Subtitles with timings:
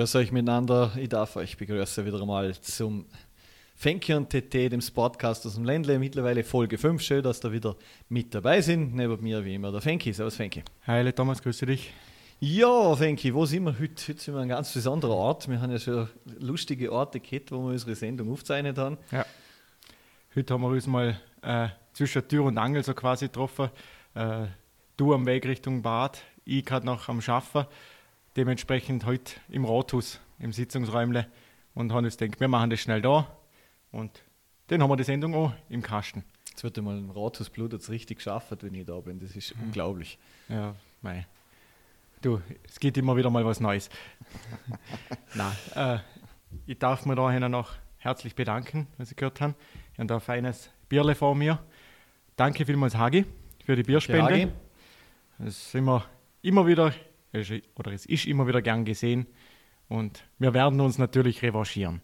[0.00, 0.92] Grüß euch miteinander.
[0.96, 3.04] Ich darf euch begrüßen wieder einmal zum
[3.76, 5.98] Fenki und TT, dem Sportcast aus dem Ländle.
[5.98, 7.02] Mittlerweile Folge 5.
[7.02, 7.76] Schön, dass da wieder
[8.08, 8.94] mit dabei sind.
[8.94, 10.14] Neben mir wie immer der Fenki.
[10.14, 10.62] Servus Fenki.
[10.86, 11.92] Hi Thomas, grüße dich.
[12.38, 14.08] Ja, Fenki, wo sind wir heute?
[14.08, 15.46] Heute sind wir an ganz besonderen Ort.
[15.50, 18.96] Wir haben ja schon lustige Orte gehabt, wo wir unsere Sendung aufgezeichnet haben.
[19.12, 19.26] Ja.
[20.34, 23.68] Heute haben wir uns mal äh, zwischen Tür und Angel so quasi getroffen.
[24.14, 24.46] Äh,
[24.96, 27.66] du am Weg Richtung Bad, ich gerade noch am Schaffen
[28.36, 31.26] dementsprechend heute im Rathaus, im Sitzungsräumle
[31.74, 33.26] und haben uns gedacht, wir machen das schnell da
[33.90, 34.22] und
[34.68, 36.24] dann haben wir die Sendung auch im Kasten.
[36.50, 39.18] Jetzt wird einmal im Rathaus Blut jetzt richtig geschafft, wenn ich da bin.
[39.18, 39.64] Das ist mhm.
[39.64, 40.18] unglaublich.
[40.48, 41.26] Ja, mei.
[42.22, 43.88] Du, es gibt immer wieder mal was Neues.
[45.34, 45.98] Nein, äh,
[46.66, 49.54] ich darf mir da noch herzlich bedanken, was Sie gehört haben.
[49.92, 51.58] Ich habe da ein feines Bierle vor mir.
[52.36, 53.24] Danke vielmals, Hagi,
[53.64, 54.52] für die Bierspende.
[55.38, 56.04] Das ist immer,
[56.42, 56.92] immer wieder
[57.32, 59.26] oder es ist immer wieder gern gesehen
[59.88, 62.02] und wir werden uns natürlich revanchieren.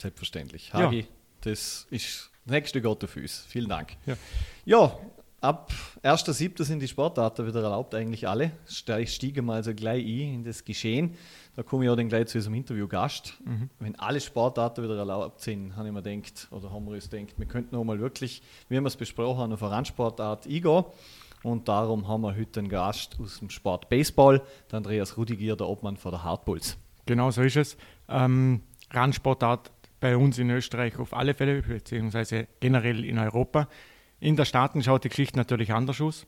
[0.00, 0.72] Selbstverständlich.
[0.72, 1.06] Hagi, ja.
[1.40, 3.44] das ist das nächste Gott auf uns.
[3.48, 3.96] Vielen Dank.
[4.06, 4.16] Ja,
[4.64, 4.98] ja
[5.40, 6.64] ab 1.7.
[6.64, 8.52] sind die Sportarten wieder erlaubt, eigentlich alle.
[8.66, 11.14] Ich stiege mal also gleich ein in das Geschehen.
[11.56, 13.34] Da komme ich auch dann gleich zu unserem Interview-Gast.
[13.44, 13.70] Mhm.
[13.78, 17.34] Wenn alle Sportarten wieder erlaubt sind, habe ich mir gedacht, oder haben wir uns gedacht,
[17.36, 20.84] wir könnten auch mal wirklich, wie wir es besprochen haben, auf eine Randsportart eingehen.
[21.42, 25.68] Und darum haben wir heute einen Gast aus dem Sport Baseball, der Andreas Rudigier, der
[25.68, 26.76] Obmann von der Hardbulls.
[27.06, 27.76] Genau so ist es.
[28.08, 33.68] Ähm, Randsportart bei uns in Österreich auf alle Fälle, beziehungsweise generell in Europa.
[34.20, 36.26] In der Staaten schaut die Geschichte natürlich anders aus,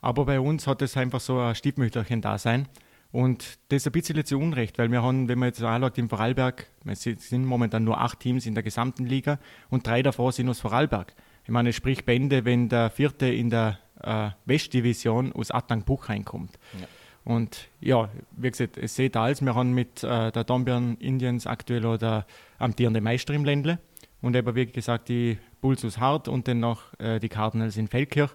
[0.00, 2.68] aber bei uns hat es einfach so ein Stiefmütterchen da sein.
[3.10, 6.08] Und das ist ein bisschen zu Unrecht, weil wir haben, wenn man jetzt anschaut, im
[6.08, 10.48] Vorarlberg, es sind momentan nur acht Teams in der gesamten Liga und drei davon sind
[10.48, 11.14] aus Vorarlberg.
[11.44, 16.58] Ich meine, sprich Bände, wenn der vierte in der äh, Westdivision aus Attang-Buch reinkommt.
[16.78, 16.86] Ja.
[17.24, 19.42] Und ja, wie gesagt, es sieht alles.
[19.42, 22.26] Wir haben mit äh, der Dornbirn Indians aktuell oder
[22.58, 23.78] amtierende Meister im Ländle.
[24.20, 27.88] Und eben, wie gesagt, die Bulls aus Hart und dann noch äh, die Cardinals in
[27.88, 28.30] Feldkirch.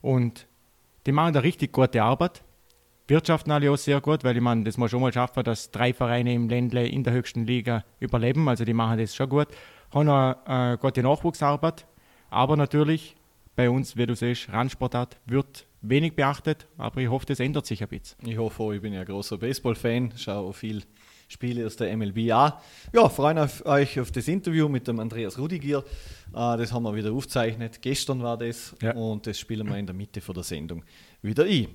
[0.00, 0.46] Und
[1.06, 2.42] die machen da richtig gute Arbeit.
[3.06, 5.92] Wirtschaften alle auch sehr gut, weil ich meine, das muss schon mal schaffen, dass drei
[5.92, 8.48] Vereine im Ländle in der höchsten Liga überleben.
[8.48, 9.48] Also die machen das schon gut.
[9.92, 11.86] Haben eine äh, gute Nachwuchsarbeit.
[12.30, 13.14] Aber natürlich
[13.56, 17.82] bei uns, wie du siehst, Randsportart wird wenig beachtet, aber ich hoffe, das ändert sich
[17.82, 18.18] ein bisschen.
[18.26, 20.82] Ich hoffe auch, ich bin ja ein großer Baseball-Fan, schaue auch viel
[21.28, 22.52] Spiele aus der MLB an.
[22.92, 25.84] Ja, freuen auf euch auf das Interview mit dem Andreas Rudigier.
[26.32, 27.80] Uh, das haben wir wieder aufgezeichnet.
[27.80, 28.92] Gestern war das ja.
[28.94, 30.82] und das spielen wir in der Mitte von der Sendung
[31.22, 31.68] wieder ein.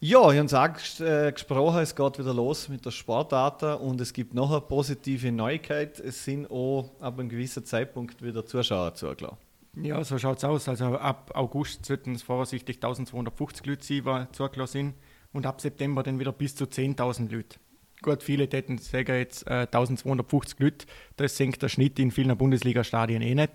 [0.00, 4.00] Ja, ich habe es auch äh, gesprochen, es geht wieder los mit der Sportdata und
[4.00, 6.00] es gibt noch eine positive Neuigkeit.
[6.00, 9.36] Es sind auch ab einem gewissen Zeitpunkt wieder Zuschauer zugelassen.
[9.76, 10.68] Ja, so schaut es aus.
[10.68, 14.94] Also ab August sollten es voraussichtlich 1250 Leute sein, die zugelassen sind.
[15.32, 17.58] Und ab September dann wieder bis zu 10.000 Leute.
[18.02, 20.86] Gut, viele täten sagen jetzt äh, 1250 Leute.
[21.16, 23.52] Das senkt der Schnitt in vielen Bundesliga-Stadien eh nicht.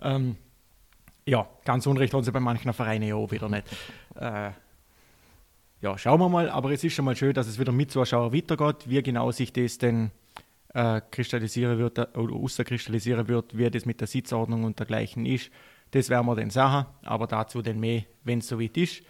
[0.00, 0.36] Ähm,
[1.26, 3.64] ja, ganz unrecht haben sie bei manchen Vereinen ja auch wieder nicht.
[4.14, 4.50] Äh,
[5.80, 6.50] ja, schauen wir mal.
[6.50, 8.88] Aber es ist schon mal schön, dass es wieder mit Zuschauern weitergeht.
[8.88, 10.12] Wie genau sich das denn
[10.74, 15.50] äh, kristallisieren wird oder außerkristallisieren wird, wie das mit der Sitzordnung und dergleichen ist.
[15.90, 19.02] Das werden wir dann sagen, aber dazu dann mehr, wenn es soweit ist.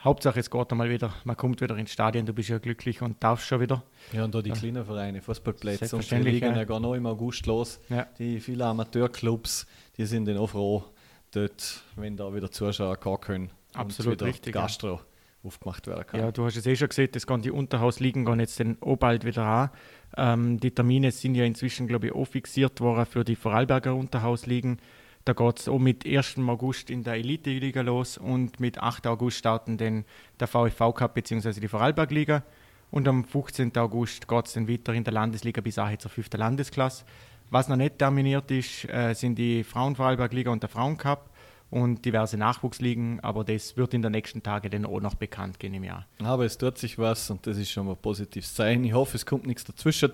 [0.00, 3.22] Hauptsache, es geht einmal wieder, man kommt wieder ins Stadion, du bist ja glücklich und
[3.22, 3.84] darfst schon wieder.
[4.12, 4.56] Ja, und da die ja.
[4.56, 6.64] kleinen Vereine, Fußballplätze und die liegen ja.
[6.64, 7.80] gar noch im August los.
[7.88, 8.08] Ja.
[8.18, 9.64] Die vielen Amateurclubs,
[9.96, 10.84] die sind dann auch froh,
[11.30, 13.50] dort, wenn da wieder Zuschauer kommen können.
[13.74, 14.52] Absolut und richtig.
[14.52, 15.00] Gastro
[15.44, 16.20] aufgemacht werden kann.
[16.20, 18.96] Ja, du hast es eh schon gesehen, das kann die Unterhausligen gehen jetzt dann auch
[18.96, 19.70] bald wieder an.
[20.16, 24.78] Ähm, die Termine sind ja inzwischen, glaube ich, auch fixiert worden für die Vorarlberger Unterhausligen.
[25.24, 26.38] Da geht es auch mit 1.
[26.38, 29.06] August in der Elite-Liga los und mit 8.
[29.06, 30.04] August starten dann
[30.40, 31.60] der VfV Cup bzw.
[31.60, 32.42] die Vorarlberg-Liga.
[32.90, 33.76] Und am 15.
[33.78, 36.28] August geht es dann weiter in der Landesliga bis zur 5.
[36.34, 37.04] Landesklasse.
[37.50, 41.30] Was noch nicht terminiert ist, äh, sind die Frauen-Vorarlberg-Liga und der Frauencup
[41.72, 45.72] und diverse Nachwuchsligen, aber das wird in den nächsten Tagen dann auch noch bekannt gehen
[45.72, 46.06] im Jahr.
[46.22, 48.84] Aber es tut sich was und das ist schon mal positives Zeichen.
[48.84, 50.10] Ich hoffe, es kommt nichts dazwischen,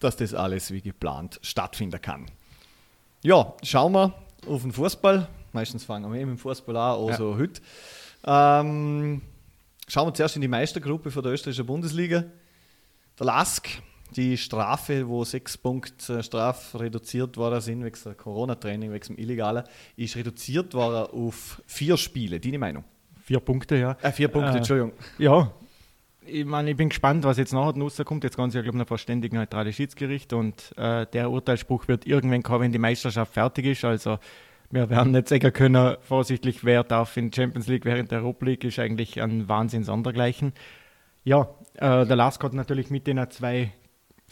[0.00, 2.30] dass das alles wie geplant stattfinden kann.
[3.22, 4.14] Ja, schauen wir
[4.46, 5.28] auf den Fußball.
[5.52, 7.36] Meistens fangen wir mit dem Fußball an, also ja.
[7.36, 7.60] heute.
[8.24, 9.20] Ähm,
[9.86, 12.24] schauen wir zuerst in die Meistergruppe von der österreichischen Bundesliga.
[13.18, 13.68] Der Lask
[14.12, 19.64] die Strafe, wo sechs Punkte Straf reduziert worden sind, wegen dem Corona-Training, wegen dem Illegalen,
[19.96, 22.38] ist reduziert worden auf vier Spiele.
[22.40, 22.84] Deine Meinung?
[23.24, 23.96] Vier Punkte, ja.
[24.02, 24.92] Äh, vier Punkte, äh, Entschuldigung.
[25.18, 25.52] Ja,
[26.24, 28.24] ich meine, ich bin gespannt, was jetzt nachher rauskommt.
[28.24, 32.06] Jetzt ganz ja, glaube ich, noch vor ständigen neutrales Schiedsgericht und äh, der Urteilsspruch wird
[32.06, 33.84] irgendwann kommen, wenn die Meisterschaft fertig ist.
[33.84, 34.18] Also
[34.70, 38.64] wir werden nicht sagen können, vorsichtlich, wer darf in Champions League während der Europa League,
[38.64, 40.52] ist eigentlich ein Wahnsinn sondergleichen.
[41.24, 43.72] Ja, äh, der Lask hat natürlich mit den zwei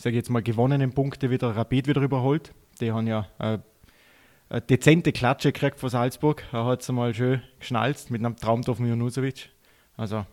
[0.02, 2.52] sage jetzt mal, gewonnenen Punkte wieder Rapid wieder überholt.
[2.80, 3.58] Die haben ja äh,
[4.48, 6.42] eine dezente Klatsche gekriegt von Salzburg.
[6.52, 9.50] Er hat es mal schön geschnalzt mit einem Traumtor von Junusovic.
[9.96, 10.24] Also,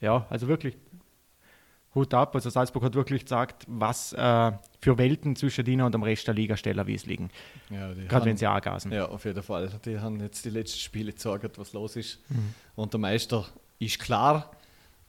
[0.00, 0.76] ja, also wirklich
[1.94, 2.34] Hut ab.
[2.34, 6.34] Also Salzburg hat wirklich gesagt, was äh, für Welten zwischen Diener und dem Rest der
[6.34, 7.30] Liga Stellerwies liegen.
[7.68, 8.92] Ja, Gerade wenn sie angasen.
[8.92, 9.70] Ja, auf jeden Fall.
[9.84, 12.20] Die haben jetzt die letzten Spiele gezeigt, was los ist.
[12.30, 12.54] Mhm.
[12.76, 13.44] Und der Meister
[13.78, 14.50] ist klar.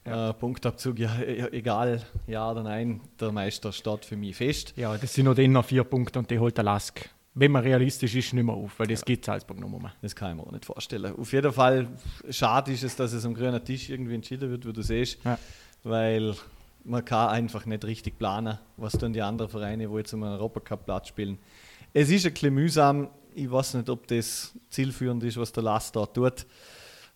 [0.04, 0.30] Ja.
[0.30, 4.74] Äh, Punktabzug, ja, e-, egal, ja oder nein, der Meister steht für mich fest.
[4.76, 7.08] Ja, das sind noch den noch vier Punkte und die holt der Lask.
[7.34, 9.04] Wenn man realistisch ist, nicht mehr auf, weil das ja.
[9.06, 9.92] geht Salzburg noch mal.
[10.02, 11.14] Das kann ich mir auch nicht vorstellen.
[11.16, 11.88] Auf jeden Fall
[12.28, 15.38] schade ist es, dass es am grünen Tisch irgendwie entschieden wird, wie du siehst, ja.
[15.82, 16.34] weil
[16.84, 20.32] man kann einfach nicht richtig planen, was tun die anderen Vereine, wo jetzt um einen
[20.34, 21.38] Europacup-Platz spielen.
[21.94, 23.08] Es ist ein bisschen mühsam.
[23.34, 26.44] Ich weiß nicht, ob das zielführend ist, was der Last da tut.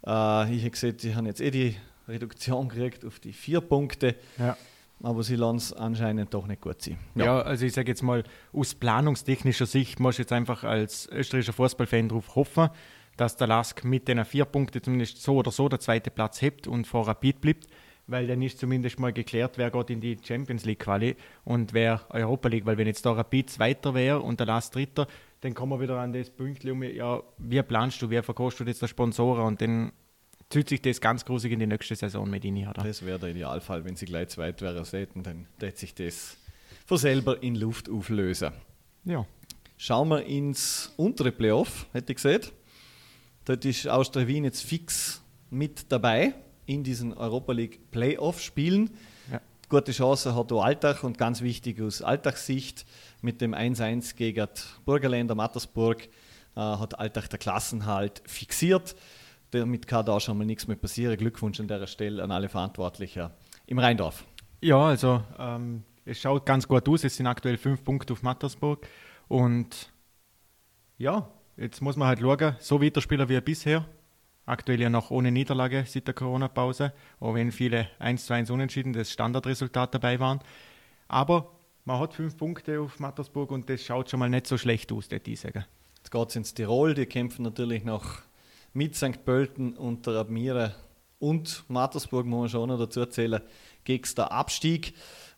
[0.07, 1.77] Äh, ich habe gesehen, die haben jetzt eh die
[2.09, 4.17] Reduktion gekriegt auf die vier Punkte.
[4.39, 4.57] Ja.
[5.03, 6.99] Aber sie lassen es anscheinend doch nicht gut sein.
[7.15, 11.07] Ja, ja also ich sage jetzt mal, aus planungstechnischer Sicht muss ich jetzt einfach als
[11.09, 12.71] österreichischer Fußballfan darauf hoffen,
[13.19, 16.67] dass der Lask mit den vier Punkten zumindest so oder so der zweite Platz hebt
[16.67, 17.67] und vor Rapid bleibt
[18.07, 22.03] weil dann ist zumindest mal geklärt, wer geht in die Champions League Quali und wer
[22.11, 25.07] Europa League, weil wenn jetzt da Rapid Zweiter wäre und der Last Dritter,
[25.41, 28.65] dann kommen wir wieder an das Pünktchen um, ja, wie planst du, wie verkaufst du
[28.65, 29.93] jetzt der Sponsoren und dann
[30.51, 32.57] zieht sich das ganz großig in die nächste Saison mit in.
[32.67, 32.83] Oder?
[32.83, 36.37] Das wäre der Idealfall, wenn sie gleich zweit wäre, säten, dann wird sich das
[36.85, 38.53] von selber in Luft auflösen.
[39.05, 39.27] Ja.
[39.77, 42.43] Schauen wir ins untere Playoff, hätte ich gesehen.
[43.45, 46.35] Dort ist Austria Wien jetzt fix mit dabei
[46.65, 48.91] in diesen Europa League Playoff spielen.
[49.31, 49.41] Ja.
[49.69, 52.87] Gute Chance hat auch Alltag und ganz wichtig aus Alltagssicht
[53.21, 54.49] mit dem 1-1 gegen
[54.85, 56.09] Burgerländer Mattersburg
[56.57, 58.97] äh, hat Alltag der Klassenhalt fixiert.
[59.51, 61.17] Damit kann da schon mal nichts mehr passieren.
[61.17, 63.31] Glückwunsch an der Stelle an alle Verantwortlichen
[63.67, 64.25] im Rheindorf.
[64.61, 67.05] Ja, also ähm, es schaut ganz gut aus.
[67.05, 68.87] Es sind aktuell fünf Punkte auf Mattersburg.
[69.29, 69.93] Und
[70.99, 73.85] ja, jetzt muss man halt schauen, so weiterspielen wie bisher.
[74.47, 78.93] Aktuell ja noch ohne Niederlage seit der Corona-Pause, auch wenn viele 1 zu 1 Unentschieden
[78.93, 80.39] das Standardresultat dabei waren.
[81.09, 81.51] Aber
[81.85, 85.09] man hat fünf Punkte auf Mattersburg und das schaut schon mal nicht so schlecht aus,
[85.09, 85.65] der sagen.
[85.97, 88.23] Jetzt geht es ins Tirol, die kämpfen natürlich noch
[88.77, 89.25] mit St.
[89.25, 90.73] Pölten und der Admira
[91.19, 93.41] und Mattersburg, muss man schon noch dazu erzählen,
[93.85, 94.93] gegen den Abstieg.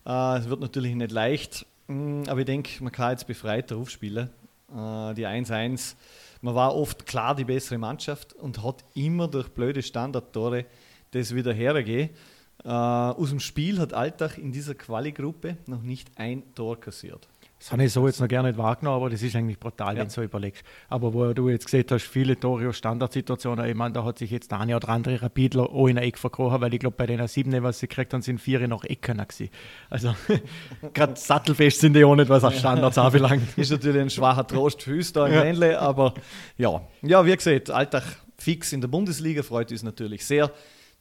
[0.05, 3.89] Äh, es wird natürlich nicht leicht, mm, aber ich denke, man kann jetzt befreit darauf
[3.89, 4.29] spielen.
[4.69, 5.95] Äh, die 1-1
[6.41, 10.65] man war oft klar die bessere Mannschaft und hat immer durch blöde Standardtore
[11.11, 12.15] das wieder hergegeben.
[12.63, 17.27] Äh, aus dem Spiel hat Alltag in dieser Quali-Gruppe noch nicht ein Tor kassiert.
[17.59, 19.99] Das habe ich so jetzt noch gar nicht wahrgenommen, aber das ist eigentlich brutal, ja.
[19.99, 20.63] wenn du so überlegst.
[20.87, 24.31] Aber wo du jetzt gesehen hast, viele Tore aus Standardsituationen, ich meine, da hat sich
[24.31, 27.05] jetzt der eine oder andere Rapidler auch in der Ecke verkrochen, weil ich glaube, bei
[27.05, 29.49] den sieben, was sie gekriegt haben, sind vier noch Ecken gewesen.
[29.89, 30.15] Also,
[30.93, 33.43] gerade sattelfest sind die auch nicht, was auch Standards anbelangt.
[33.57, 35.43] Ist natürlich ein schwacher Trost für uns da im ja.
[35.43, 36.13] Ländle, aber
[36.57, 36.81] ja.
[37.01, 38.03] Ja, wie gesagt, Alltag
[38.37, 40.49] fix in der Bundesliga freut uns natürlich sehr.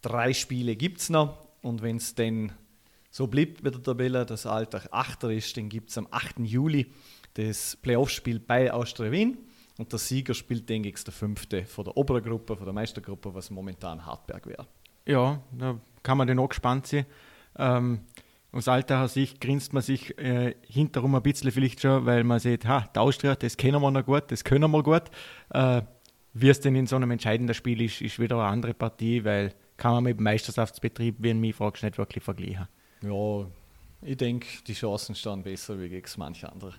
[0.03, 2.51] Drei Spiele gibt es noch und wenn es denn
[3.11, 6.41] so bleibt mit der Tabelle, dass Alltag Achter ist, dann gibt es am 8.
[6.41, 6.93] Juli
[7.35, 9.39] das Playoff-Spiel bei Austria Wien
[9.79, 13.33] und der Sieger spielt dann gegen der Fünfte von der oberen Gruppe, von der Meistergruppe,
[13.35, 14.67] was momentan Hartberg wäre.
[15.07, 17.07] Ja, da kann man dann auch gespannt sein.
[17.57, 18.01] Ähm,
[18.51, 22.67] aus alter Sicht grinst man sich äh, hinterrum ein bisschen vielleicht schon, weil man sieht,
[22.67, 25.05] ha, der Austria, das kennen wir noch gut, das können wir gut.
[25.51, 25.83] Äh,
[26.35, 29.55] wie es denn in so einem entscheidenden Spiel ist, ist wieder eine andere Partie, weil
[29.77, 32.69] kann man mit dem Meisterschaftsbetrieb, wie in mich fragst, nicht wirklich vergleichen.
[33.03, 33.47] Ja,
[34.03, 36.75] ich denke, die Chancen stehen besser wie gegen manche andere.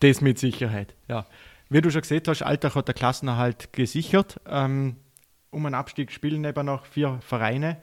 [0.00, 1.26] Das mit Sicherheit, ja.
[1.70, 4.40] Wie du schon gesehen hast, Alltag hat der Klassenerhalt gesichert.
[4.46, 4.96] Ähm,
[5.50, 7.78] um einen Abstieg spielen eben noch vier Vereine.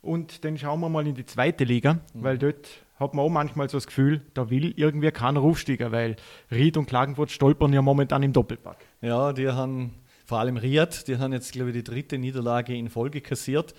[0.00, 1.98] Und dann schauen wir mal in die zweite Liga, mhm.
[2.14, 2.68] weil dort
[3.00, 6.16] hat man auch manchmal so das Gefühl, da will irgendwie keiner aufsteigen, weil
[6.50, 8.78] Ried und Klagenfurt stolpern ja momentan im Doppelpack.
[9.00, 12.88] Ja, die haben, vor allem Ried, die haben jetzt, glaube ich, die dritte Niederlage in
[12.88, 13.74] Folge kassiert.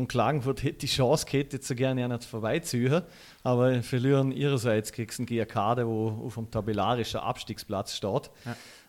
[0.00, 3.04] Und Klagenfurt hätte die Chance gehabt, jetzt so gerne nicht vorbeizuhören,
[3.42, 8.30] aber verlieren ihrerseits gegen den GRK, der wo auf dem tabellarischen Abstiegsplatz steht.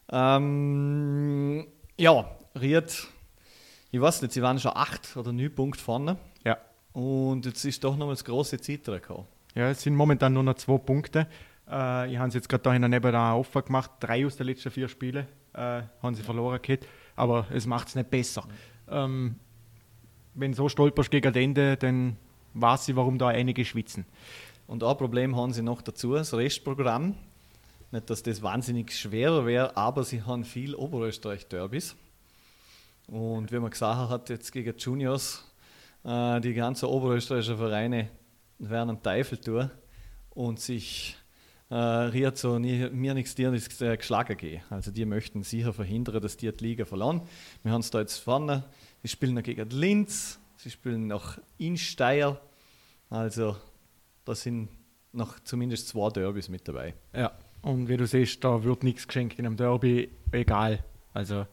[0.10, 2.26] Ja, ähm, ja
[2.58, 3.08] Ried,
[3.92, 6.16] ich weiß nicht, sie waren schon acht oder neun Punkte vorne.
[6.46, 6.58] Ja.
[6.94, 9.28] Und jetzt ist doch noch mal das große Zittern gekommen.
[9.54, 11.28] Ja, es sind momentan nur noch zwei Punkte.
[11.70, 13.92] Äh, ich habe es jetzt gerade da da offen gemacht.
[14.00, 16.88] Drei aus den letzten vier Spielen äh, haben sie verloren gehabt,
[17.18, 18.46] aber es macht es nicht besser.
[18.46, 18.94] Mhm.
[18.94, 19.36] Ähm,
[20.34, 22.18] wenn so stolperst gegen Ende, dann
[22.54, 24.06] weiß sie, warum da einige schwitzen.
[24.68, 27.16] Und ein Problem haben sie noch dazu, das Restprogramm.
[27.92, 31.96] Nicht, dass das wahnsinnig schwerer wäre, aber sie haben viel Oberösterreich-Derbys.
[33.08, 35.44] Und wie man gesagt hat, jetzt gegen Juniors,
[36.06, 38.10] äh, die ganzen oberösterreichischen Vereine
[38.60, 39.70] werden einen Teufel tun
[40.30, 41.18] und sich
[41.70, 44.62] äh, Riazo nie, mir nichts dir nichts äh, geschlagen gehen.
[44.70, 47.22] Also die möchten sicher verhindern, dass die die Liga verloren.
[47.64, 48.64] Wir haben es da jetzt vorne.
[49.02, 52.40] Sie spielen noch gegen Linz, sie spielen noch in Steyr.
[53.10, 53.56] Also
[54.26, 54.70] da sind
[55.12, 56.94] noch zumindest zwei Derbys mit dabei.
[57.16, 57.32] Ja,
[57.62, 60.84] und wie du siehst, da wird nichts geschenkt in einem Derby, egal.
[61.14, 61.46] Also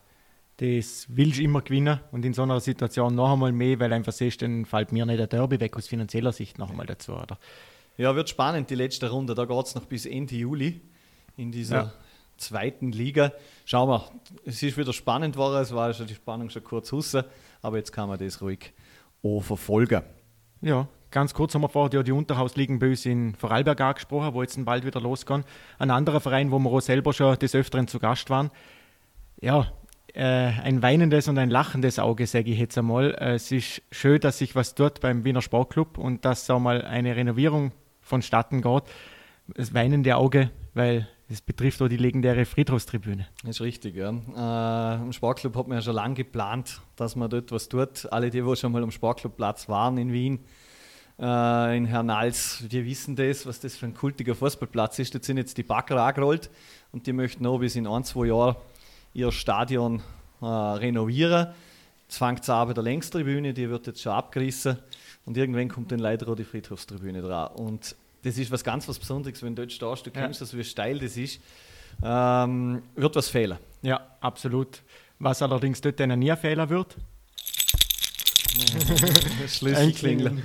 [0.58, 4.12] das willst du immer gewinnen und in so einer Situation noch einmal mehr, weil einfach
[4.12, 7.38] siehst, dann fällt mir nicht der Derby weg aus finanzieller Sicht noch einmal dazu, oder?
[7.96, 9.34] Ja, wird spannend, die letzte Runde.
[9.34, 10.80] Da geht es noch bis Ende Juli
[11.36, 11.92] in dieser ja.
[12.38, 13.32] Zweiten Liga.
[13.64, 14.04] Schauen wir,
[14.44, 17.16] es ist wieder spannend geworden, es war schon die Spannung schon kurz raus,
[17.62, 18.72] aber jetzt kann man das ruhig
[19.22, 20.02] auch verfolgen.
[20.60, 24.62] Ja, ganz kurz haben wir vorher die Unterhausligen bei uns in Vorarlberg angesprochen, wo jetzt
[24.64, 25.44] bald wieder losgehen.
[25.78, 28.50] Ein anderer Verein, wo wir auch selber schon des Öfteren zu Gast waren.
[29.40, 29.72] Ja,
[30.14, 33.14] äh, ein weinendes und ein lachendes Auge, sage ich jetzt einmal.
[33.20, 37.14] Es ist schön, dass sich was tut beim Wiener Sportclub und dass auch mal eine
[37.14, 38.82] Renovierung vonstatten geht.
[39.46, 43.26] Das weinende Auge, weil es betrifft auch die legendäre Friedhofstribüne.
[43.42, 44.08] Das ist richtig, ja.
[44.10, 48.10] Äh, Im Sportclub hat man ja schon lange geplant, dass man dort was tut.
[48.10, 50.40] Alle, die, die schon mal am Sportclubplatz waren in Wien,
[51.18, 55.14] äh, in Hernals, die wissen das, was das für ein kultiger Fußballplatz ist.
[55.14, 56.48] Dort sind jetzt die Backer angerollt
[56.92, 58.56] und die möchten noch bis in ein, zwei Jahren
[59.12, 60.00] ihr Stadion
[60.40, 61.48] äh, renovieren.
[62.04, 64.78] Jetzt fängt es an bei der Längstribüne, die wird jetzt schon abgerissen.
[65.26, 67.48] Und irgendwann kommt dann leider auch die Friedhofstribüne dran.
[67.48, 67.96] Und
[68.28, 70.44] das ist was ganz was Besonderes, wenn du dort stehst, du kennst ja.
[70.44, 71.40] das, wie steil das ist,
[72.02, 73.58] ähm, wird was fehlen.
[73.82, 74.82] Ja, absolut.
[75.18, 76.96] Was allerdings dort dann nie Fehler wird,
[79.46, 80.42] Schlüsselklingeln.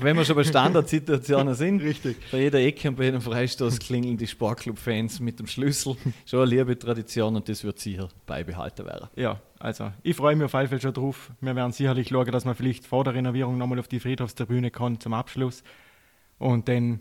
[0.00, 2.16] Wenn wir schon bei Standardsituationen sind, Richtig.
[2.30, 5.96] bei jeder Ecke und bei jedem Freistoß klingeln die Sportclub-Fans mit dem Schlüssel.
[6.24, 9.08] Schon eine liebe Tradition und das wird sicher beibehalten werden.
[9.16, 11.30] Ja, also ich freue mich auf jeden Fall schon drauf.
[11.40, 15.02] Wir werden sicherlich schauen, dass man vielleicht vor der Renovierung nochmal auf die Friedhofstribüne kommt
[15.02, 15.62] zum Abschluss
[16.38, 17.00] und dann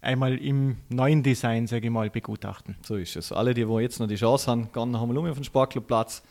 [0.00, 2.76] einmal im neuen Design, sage ich mal, begutachten.
[2.82, 3.32] So ist es.
[3.32, 6.22] Alle, die jetzt noch die Chance haben, gehen noch einmal um auf den Sportclubplatz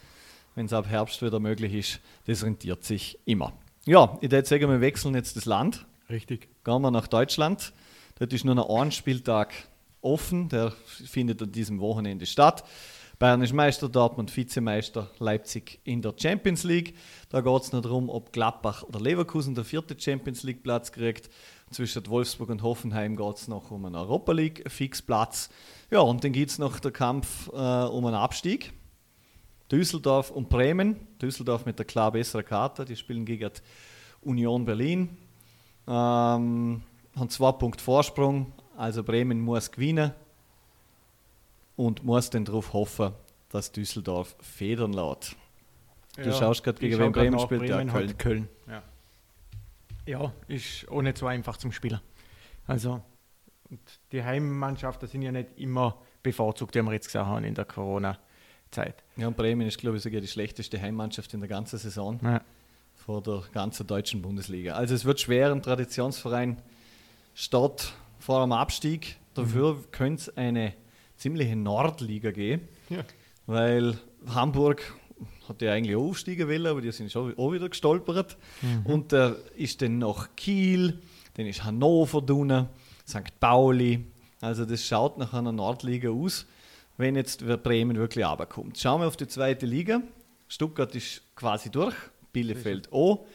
[0.55, 3.53] wenn es ab Herbst wieder möglich ist, das rentiert sich immer.
[3.85, 5.85] Ja, ich würde sagen, wir wechseln jetzt das Land.
[6.09, 6.47] Richtig.
[6.63, 7.73] Gehen wir nach Deutschland.
[8.17, 9.53] Dort ist nur noch ein Spieltag
[10.01, 10.71] offen, der
[11.05, 12.63] findet an diesem Wochenende statt.
[13.19, 16.95] Bayern ist Meister, Dortmund Vizemeister, Leipzig in der Champions League.
[17.29, 21.29] Da geht es noch darum, ob Gladbach oder Leverkusen der vierte Champions League Platz kriegt.
[21.71, 25.49] Zwischen Wolfsburg und Hoffenheim geht es noch um einen Europa League Fixplatz.
[25.89, 28.73] Ja, und dann gibt es noch der Kampf äh, um einen Abstieg.
[29.71, 31.07] Düsseldorf und Bremen.
[31.21, 33.51] Düsseldorf mit der klar besseren Karte, die spielen gegen
[34.21, 35.17] Union Berlin.
[35.87, 36.83] Ähm,
[37.15, 40.11] haben zwei Punkte Vorsprung, also Bremen muss gewinnen
[41.75, 43.13] und muss dann darauf hoffen,
[43.49, 45.35] dass Düsseldorf federn lässt.
[46.15, 48.17] Du ja, schaust gerade gegen wen Bremen spielt, Bremen ja, Köln.
[48.17, 48.49] Köln.
[48.67, 48.83] Ja.
[50.05, 52.01] Ja, ist auch nicht so einfach zum Spielen.
[52.67, 53.01] Also,
[54.11, 58.19] die Heimmannschaften sind ja nicht immer bevorzugt, wie wir jetzt gesehen haben in der Corona-Zeit.
[58.71, 59.03] Zeit.
[59.15, 62.41] Ja, und Bremen ist, glaube ich, sogar die schlechteste Heimmannschaft in der ganzen Saison ja.
[62.93, 64.73] vor der ganzen deutschen Bundesliga.
[64.73, 66.61] Also es wird schwer, ein Traditionsverein
[67.33, 69.17] statt vor dem Abstieg.
[69.33, 69.91] Dafür mhm.
[69.91, 70.73] könnte es eine
[71.15, 73.03] ziemliche Nordliga geben, ja.
[73.45, 73.97] weil
[74.27, 74.93] Hamburg
[75.47, 78.37] hat ja eigentlich aufsteigen wollen, aber die sind schon auch wieder gestolpert.
[78.61, 78.85] Mhm.
[78.85, 80.99] Und da äh, ist dann noch Kiel,
[81.35, 82.67] dann ist Hannover drinnen,
[83.07, 83.39] St.
[83.39, 84.05] Pauli.
[84.41, 86.45] Also das schaut nach einer Nordliga aus
[86.97, 88.77] wenn jetzt Bremen wirklich runterkommt.
[88.77, 90.01] Schauen wir auf die zweite Liga.
[90.47, 91.95] Stuttgart ist quasi durch,
[92.31, 93.25] Bielefeld auch.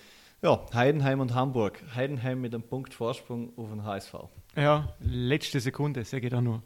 [0.42, 1.82] Ja, Heidenheim und Hamburg.
[1.94, 4.14] Heidenheim mit einem Punkt Vorsprung auf den HSV.
[4.56, 6.58] Ja, letzte Sekunde, sage ich da nur.
[6.58, 6.62] Mhm.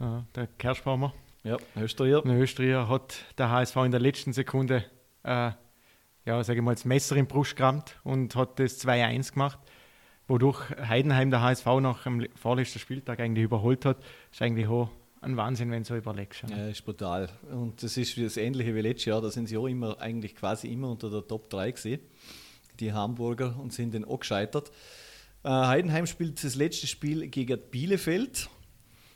[0.00, 1.12] Ja, der Kerschbaumer.
[1.42, 2.22] Ja, Österreicher.
[2.22, 4.84] Der Österreicher hat der HSV in der letzten Sekunde,
[5.22, 5.52] äh,
[6.26, 9.58] ja, sage ich mal, das Messer im Brust gerammt und hat das 2-1 gemacht,
[10.28, 13.98] wodurch Heidenheim der HSV nach dem vorletzten Spieltag eigentlich überholt hat.
[13.98, 14.90] Das ist eigentlich auch
[15.22, 16.44] ein Wahnsinn, wenn du so überlegst.
[16.48, 17.30] Ja, ist brutal.
[17.50, 20.68] Und das ist das Ähnliche wie letztes Jahr, da sind sie auch immer, eigentlich quasi
[20.68, 22.00] immer unter der Top 3 gesehen,
[22.80, 24.70] die Hamburger, und sind dann auch gescheitert.
[25.42, 28.50] Äh, Heidenheim spielt das letzte Spiel gegen Bielefeld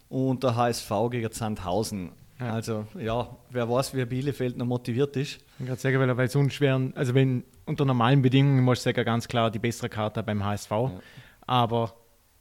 [0.09, 2.13] und der HSV gegen Sandhausen.
[2.41, 2.53] Ja.
[2.53, 5.39] Also ja, wer weiß, wie Bielefeld noch motiviert ist.
[5.59, 9.05] Ich kann sagen, weil, weil sonst wären, also wenn unter normalen Bedingungen muss ich sagen,
[9.05, 10.71] ganz klar die bessere Karte beim HSV.
[10.71, 11.01] Ja.
[11.47, 11.95] Aber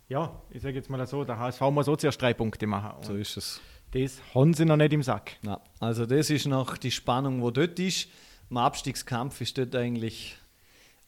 [0.09, 2.91] ja, ich sage jetzt mal so, der HSV muss auch zuerst drei Punkte machen.
[3.01, 3.61] so ist es.
[3.91, 5.37] Das haben sie noch nicht im Sack.
[5.43, 8.09] Na, also das ist noch die Spannung, wo dort ist.
[8.49, 10.35] Im Abstiegskampf ist dort eigentlich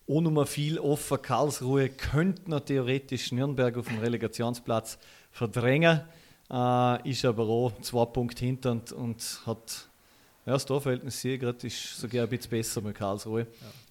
[0.07, 1.19] auch noch viel offen.
[1.21, 4.99] Karlsruhe könnte noch theoretisch Nürnberg auf dem Relegationsplatz
[5.31, 6.01] verdrängen,
[6.51, 9.89] äh, ist aber auch zwei Punkte hinter und, und hat
[10.45, 13.41] ja, das Torverhältnis hier gerade ist sogar ein bisschen besser mit Karlsruhe.
[13.41, 13.47] Ja.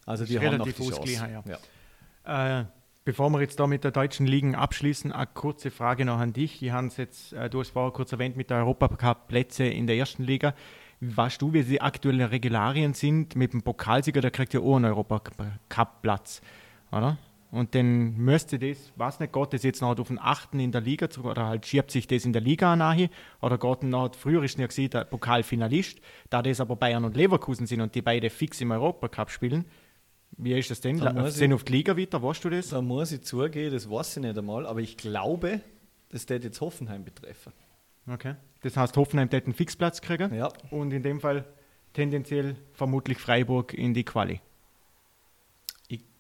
[0.07, 1.43] Also die haben noch die Chance.
[2.25, 2.61] Ja.
[2.61, 2.65] Äh,
[3.07, 6.63] Bevor wir jetzt da mit der deutschen Ligen abschließen, eine kurze Frage noch an dich.
[6.63, 10.25] Ich habe jetzt, äh, du hast vorher kurz erwähnt, mit der Europacup-Plätze in der ersten
[10.25, 10.55] Liga.
[11.01, 13.37] Weißt du, wie die aktuellen Regularien sind?
[13.37, 16.41] Mit dem Pokalsieger, der kriegt ja auch einen Europacup-Platz,
[16.93, 17.19] oder?
[17.55, 20.81] Und dann müsste das, was nicht, geht das jetzt noch auf den achten in der
[20.81, 24.43] Liga zu, oder halt schiebt sich das in der Liga nahe oder geht noch, früher
[24.43, 28.29] ist ja gesehen, der Pokalfinalist, da das aber Bayern und Leverkusen sind und die beide
[28.29, 29.67] fix im Europacup spielen,
[30.37, 30.99] wie ist das denn?
[30.99, 32.71] Da sind auf die Liga weiter, weißt du das?
[32.71, 35.61] Da muss ich zugehen, das weiß ich nicht einmal, aber ich glaube,
[36.09, 37.53] das wird jetzt Hoffenheim betreffen.
[38.11, 38.35] Okay.
[38.63, 40.35] Das heißt, Hoffenheim wird einen Fixplatz kriegen.
[40.35, 40.49] Ja.
[40.73, 41.45] Und in dem Fall
[41.93, 44.41] tendenziell vermutlich Freiburg in die Quali.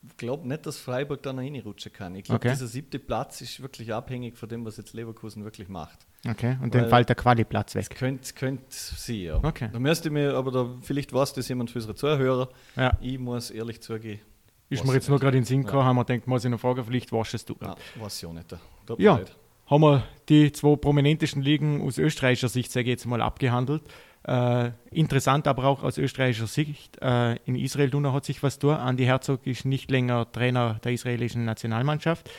[0.06, 2.14] Ich glaube nicht, dass Freiburg da noch reinrutschen kann.
[2.14, 2.50] Ich glaube, Okay.
[2.50, 6.06] dieser siebte Platz ist wirklich abhängig von dem, was jetzt Leverkusen wirklich macht.
[6.28, 6.56] Okay.
[6.62, 7.96] Und Weil- dann fällt der Quali-Platz Das weg.
[7.99, 9.37] könnte könnt sie, ja.
[9.42, 9.68] Okay.
[9.73, 12.49] Da müsste mir, aber da, vielleicht weiß das jemand für unsere Zuhörer.
[12.76, 12.96] Ja.
[13.00, 14.20] Ich muss ehrlich zugeben.
[14.70, 15.66] Ist mir jetzt nur gerade in den Sinn Ja.
[15.66, 17.54] gekommen, haben wir gedacht, muss ich noch fragen, vielleicht es du.
[17.61, 18.54] Ja, weiß ich auch nicht.
[18.99, 19.37] Ja, leid.
[19.66, 23.82] haben wir die zwei prominentesten Ligen aus österreichischer Sicht, sage ich jetzt mal, abgehandelt.
[24.26, 28.74] Äh, interessant aber auch aus österreichischer Sicht, äh, in Israel nun hat sich was tun.
[28.74, 32.30] Andi Herzog ist nicht länger Trainer der israelischen Nationalmannschaft.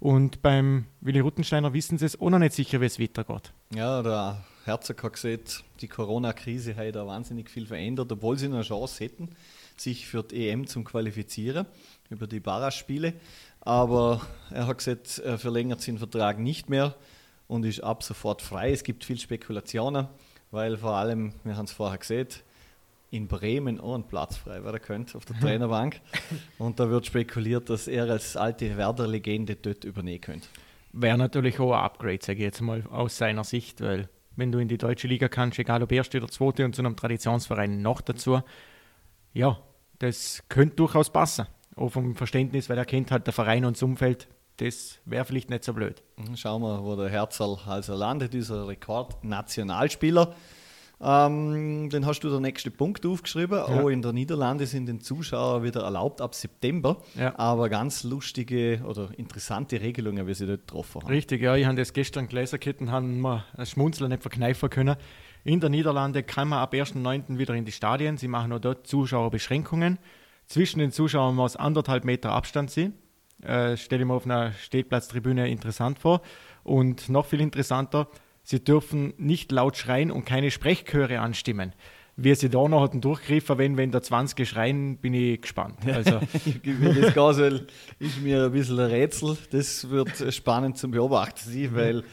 [0.00, 3.52] Und beim Willi Ruttensteiner wissen sie es auch noch nicht sicher, wie es weitergeht.
[3.74, 8.62] Ja, der Herzog hat gesagt, die Corona-Krise hat da wahnsinnig viel verändert, obwohl sie eine
[8.62, 9.28] Chance hätten,
[9.76, 11.66] sich für die EM zum Qualifizieren
[12.08, 13.14] über die Barra-Spiele.
[13.60, 16.94] Aber er hat gesagt, er verlängert seinen Vertrag nicht mehr
[17.46, 18.72] und ist ab sofort frei.
[18.72, 20.08] Es gibt viel Spekulationen,
[20.54, 22.28] weil vor allem, wir haben es vorher gesehen,
[23.10, 26.00] in Bremen auch ein Platz frei werden könnte auf der Trainerbank.
[26.58, 30.48] Und da wird spekuliert, dass er als alte Werder-Legende dort übernehmen könnte.
[30.92, 34.58] Wäre natürlich auch ein Upgrade, sage ich jetzt mal, aus seiner Sicht, weil wenn du
[34.58, 38.00] in die deutsche Liga kannst, egal ob erste oder zweite und zu einem Traditionsverein noch
[38.00, 38.42] dazu,
[39.32, 39.58] ja,
[39.98, 41.46] das könnte durchaus passen.
[41.76, 45.50] Auch vom Verständnis, weil er kennt halt der Verein und das Umfeld, das wäre vielleicht
[45.50, 46.02] nicht so blöd.
[46.16, 50.34] Mhm, Schauen wir, wo der Herzl also landet, dieser Rekord-Nationalspieler.
[51.00, 53.58] Ähm, dann hast du den nächsten Punkt aufgeschrieben.
[53.58, 53.64] Ja.
[53.64, 56.98] Auch in der Niederlande sind den Zuschauern wieder erlaubt ab September.
[57.14, 57.36] Ja.
[57.38, 61.08] Aber ganz lustige oder interessante Regelungen, wie sie dort getroffen haben.
[61.08, 64.96] Richtig, ja, ich habe das gestern gelesen, und haben wir ein Schmunzeln nicht verkneifen können.
[65.42, 67.36] In der Niederlande kann man ab 1.9.
[67.38, 68.16] wieder in die Stadien.
[68.16, 69.98] Sie machen auch dort Zuschauerbeschränkungen.
[70.46, 72.94] Zwischen den Zuschauern muss anderthalb Meter Abstand sein.
[73.42, 76.22] Äh, stelle ich mir auf einer Stehplatztribüne interessant vor.
[76.62, 78.08] Und noch viel interessanter,
[78.42, 81.72] sie dürfen nicht laut schreien und keine Sprechchöre anstimmen.
[82.16, 85.78] Wie sie da noch hatten durchgegriffen, wenn, wenn da 20 schreien, bin ich gespannt.
[85.86, 86.20] Also,
[86.64, 87.66] das soll,
[87.98, 89.36] ist mir ein bisschen ein Rätsel.
[89.50, 92.04] Das wird spannend zum Beobachten sein, weil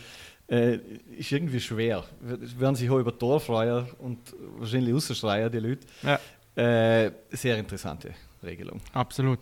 [0.47, 0.79] äh,
[1.17, 2.03] ist irgendwie schwer.
[2.19, 4.19] Werden sich auch über Tor freuen und
[4.57, 5.87] wahrscheinlich rausschreien, die Leute.
[6.03, 6.19] ja.
[6.53, 8.81] Äh, sehr interessante Regelung.
[8.91, 9.39] Absolut.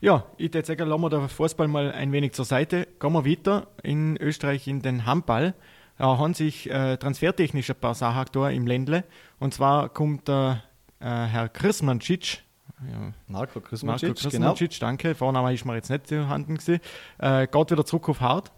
[0.00, 2.86] Ja, ich würde sagen, lassen wir den Fußball mal ein wenig zur Seite.
[3.00, 5.54] Gehen wir weiter in Österreich in den Handball.
[5.96, 9.02] Da haben sich äh, transfertechnisch ein paar Sachen da im Ländle.
[9.40, 10.62] Und zwar kommt der
[11.00, 12.44] äh, Herr Krismancic,
[12.88, 14.20] ja, Marco Krismacic, genau.
[14.54, 16.80] Krismancic, danke, Vorname ist mir jetzt nicht vorhanden gewesen,
[17.18, 18.52] äh, geht wieder zurück auf Hart.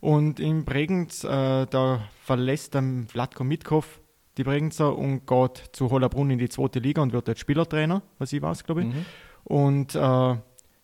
[0.00, 1.28] Und in Bregenz, äh,
[1.64, 4.00] da verlässt der Vlatko Mitkov
[4.36, 8.34] die Bregenzer und geht zu Hollabrunn in die zweite Liga und wird dort Spielertrainer, was
[8.34, 8.88] ich weiß, glaube ich.
[8.88, 9.06] Mhm.
[9.44, 9.94] Und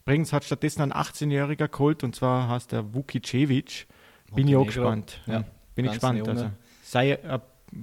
[0.04, 3.86] Bregenz hat stattdessen einen 18-Jähriger geholt und zwar heißt der Vukicevic.
[4.34, 5.20] Bin ich auch gespannt.
[5.26, 6.26] Ja, bin ich gespannt.
[6.26, 6.50] Also,
[6.82, 7.40] sei ein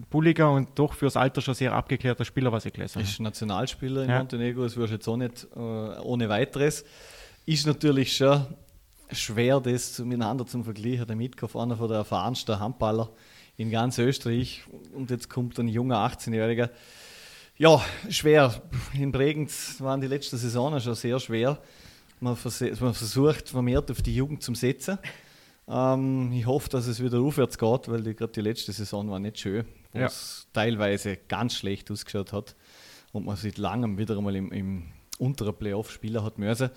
[0.10, 3.04] bulliger und doch fürs Alter schon sehr abgeklärter Spieler, was ich gelesen habe.
[3.04, 4.18] Ist Nationalspieler in Ja.
[4.20, 6.84] Montenegro, das wirst du jetzt auch nicht äh, ohne weiteres.
[7.46, 8.46] Ist natürlich schon
[9.12, 11.08] schwer, das miteinander zu vergleichen.
[11.08, 13.10] Der Mitkopf, einer von der erfahrensten Handballer
[13.58, 14.64] in ganz Österreich.
[14.94, 16.70] Und jetzt kommt ein junger 18-Jähriger.
[17.58, 18.62] Ja, schwer.
[18.94, 21.58] In Bregenz waren die letzten Saisonen schon sehr schwer.
[22.20, 24.98] Man, verse- man versucht vermehrt auf die Jugend zu setzen.
[25.68, 29.20] Ähm, ich hoffe, dass es wieder aufwärts geht, weil die, gerade die letzte Saison war
[29.20, 30.08] nicht schön, wo Ja.
[30.08, 32.56] es teilweise ganz schlecht ausgeschaut hat
[33.14, 34.84] und man seit langem wieder einmal im, im
[35.18, 36.70] unteren Playoff spielen hat müssen.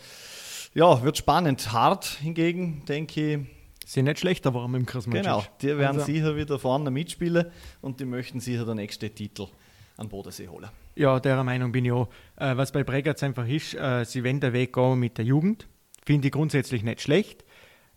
[0.75, 1.73] Ja, wird spannend.
[1.73, 3.47] Hart hingegen, denke ich,
[3.85, 5.23] Sie nicht schlechter mit dem Krismancic.
[5.25, 7.47] genau, die werden Also- sicher wieder vorne mitspielen
[7.81, 9.49] und die möchten sicher den nächsten Titel
[9.97, 10.71] an Bodensee holen.
[10.95, 12.09] Ja, der Meinung bin ich auch.
[12.37, 15.69] Äh, was bei Bregatz einfach ist, äh, sie wollen den Weg gehen mit der Jugend.
[16.05, 17.45] Finde ich grundsätzlich nicht schlecht.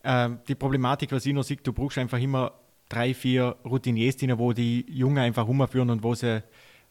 [0.02, 2.52] Äh, die Problematik, was ich noch sehe, du brauchst einfach immer
[2.88, 6.42] drei, vier Routiniers wo die Jungen einfach rumführen und wo sie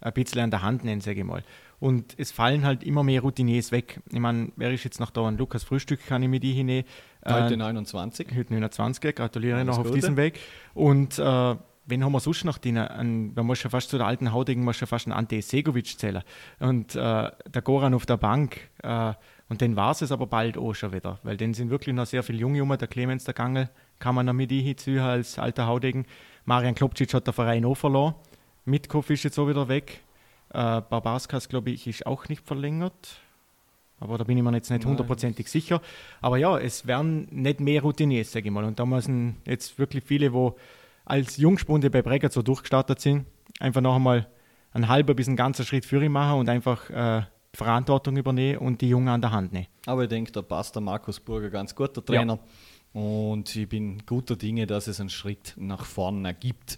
[0.01, 1.43] ein bisschen an der Hand nehmen, sage ich mal.
[1.79, 4.01] Und es fallen halt immer mehr Routiniers weg.
[4.11, 5.27] Ich meine, wer ist jetzt noch da?
[5.27, 6.85] Ein Lukas Frühstück kann ich mit die hinnehmen.
[7.25, 8.27] Heute Äh, 29.
[8.35, 9.95] Heute 29, gratuliere Alles noch auf Gute.
[9.95, 10.39] diesem Weg.
[10.73, 11.55] Und äh,
[11.85, 12.77] wen haben wir sonst noch drin?
[12.77, 15.97] An, man muss schon fast zu der alten Haudegen, muss schon fast einen Ante Segovic
[15.99, 16.23] zählen.
[16.59, 18.69] Und äh, der Goran auf der Bank.
[18.83, 19.13] Äh,
[19.47, 22.23] und dann war es aber bald auch schon wieder, weil dann sind wirklich noch sehr
[22.23, 23.69] viele junge Junge, der Clemens, der Gangel,
[23.99, 26.05] kann man noch mit hinziehen als alter Haudegen.
[26.45, 28.15] Marian Klopcic hat der Verein auch verloren.
[28.65, 30.01] Mitkopf ist jetzt auch wieder weg.
[30.49, 33.19] Äh, Barbaskas, glaube ich, ist auch nicht verlängert.
[33.99, 35.81] Aber da bin ich mir jetzt nicht hundertprozentig sicher.
[36.21, 38.63] Aber ja, es werden nicht mehr Routiniers, sage ich mal.
[38.63, 40.51] Und da müssen jetzt wirklich viele, die
[41.05, 43.25] als Jungspunde bei Breger so durchgestartet sind,
[43.59, 44.27] einfach noch einmal
[44.71, 48.81] einen halben bis einen ganzen Schritt für ihn machen und einfach äh, Verantwortung übernehmen und
[48.81, 49.67] die Jungen an der Hand nehmen.
[49.85, 52.39] Aber ich denke, da passt der Markus Burger ganz gut, der Trainer.
[52.93, 53.01] Ja.
[53.01, 56.77] Und ich bin guter Dinge, dass es einen Schritt nach vorne gibt.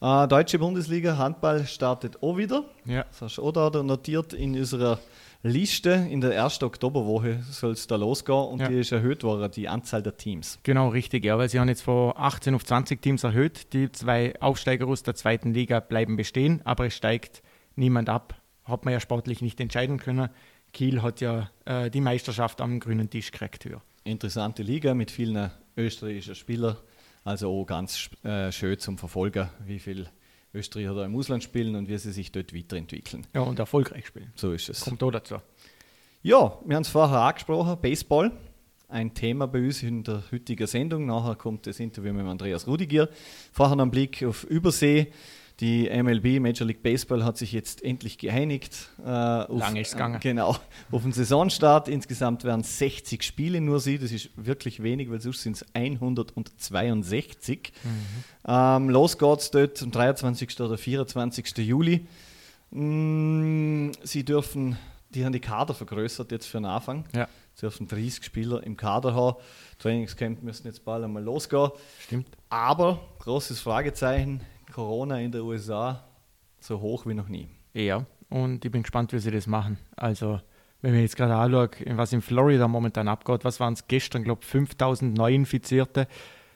[0.00, 2.64] Äh, Deutsche Bundesliga Handball startet auch wieder.
[2.84, 3.04] Ja.
[3.04, 4.98] Das hast du auch da notiert in unserer
[5.42, 6.06] Liste.
[6.10, 8.68] In der ersten Oktoberwoche soll es da losgehen und ja.
[8.68, 10.58] die ist erhöht worden, die Anzahl der Teams.
[10.62, 13.72] Genau, richtig, ja, weil sie haben jetzt von 18 auf 20 Teams erhöht.
[13.72, 17.42] Die zwei Aufsteiger aus der zweiten Liga bleiben bestehen, aber es steigt
[17.74, 18.34] niemand ab.
[18.64, 20.28] Hat man ja sportlich nicht entscheiden können.
[20.72, 23.64] Kiel hat ja äh, die Meisterschaft am grünen Tisch gekriegt.
[23.64, 23.80] Ja.
[24.04, 26.76] Interessante Liga mit vielen österreichischen Spielern.
[27.24, 30.06] Also auch ganz äh, schön zum Verfolgen, wie viele
[30.52, 33.26] Österreicher da im Ausland spielen und wie sie sich dort weiterentwickeln.
[33.34, 34.32] Ja, und erfolgreich spielen.
[34.34, 34.80] So ist es.
[34.80, 35.36] Kommt auch dazu.
[36.22, 38.32] Ja, wir haben es vorher angesprochen, Baseball.
[38.88, 41.06] Ein Thema bei uns in der heutigen Sendung.
[41.06, 43.08] Nachher kommt das Interview mit Andreas Rudiger.
[43.52, 45.12] Vorher noch ein Blick auf Übersee.
[45.60, 48.88] Die MLB, Major League Baseball, hat sich jetzt endlich geeinigt.
[49.04, 50.14] Äh, auf, Lange ist gegangen.
[50.14, 50.56] Äh, genau,
[50.90, 51.86] auf den Saisonstart.
[51.88, 53.98] Insgesamt werden 60 Spiele nur sie.
[53.98, 57.72] Das ist wirklich wenig, weil sonst sind es 162.
[57.84, 57.90] Mhm.
[58.46, 60.60] Ähm, los geht's dort am 23.
[60.60, 61.58] oder 24.
[61.58, 62.06] Juli.
[62.70, 64.78] Mm, sie dürfen,
[65.10, 67.04] die haben die Kader vergrößert jetzt für den Anfang.
[67.14, 67.28] Ja.
[67.54, 69.36] Sie dürfen 30 Spieler im Kader haben.
[69.78, 71.70] Trainingscamp müssen jetzt bald einmal losgehen.
[72.02, 72.28] Stimmt.
[72.48, 74.40] Aber, großes Fragezeichen,
[74.80, 76.02] Corona in den USA
[76.58, 77.50] so hoch wie noch nie.
[77.74, 79.76] Ja, und ich bin gespannt, wie sie das machen.
[79.94, 80.40] Also,
[80.80, 84.40] wenn wir jetzt gerade anschauen, was in Florida momentan abgeht, was waren es gestern, glaube
[84.42, 86.08] ich, 5000 Neuinfizierte.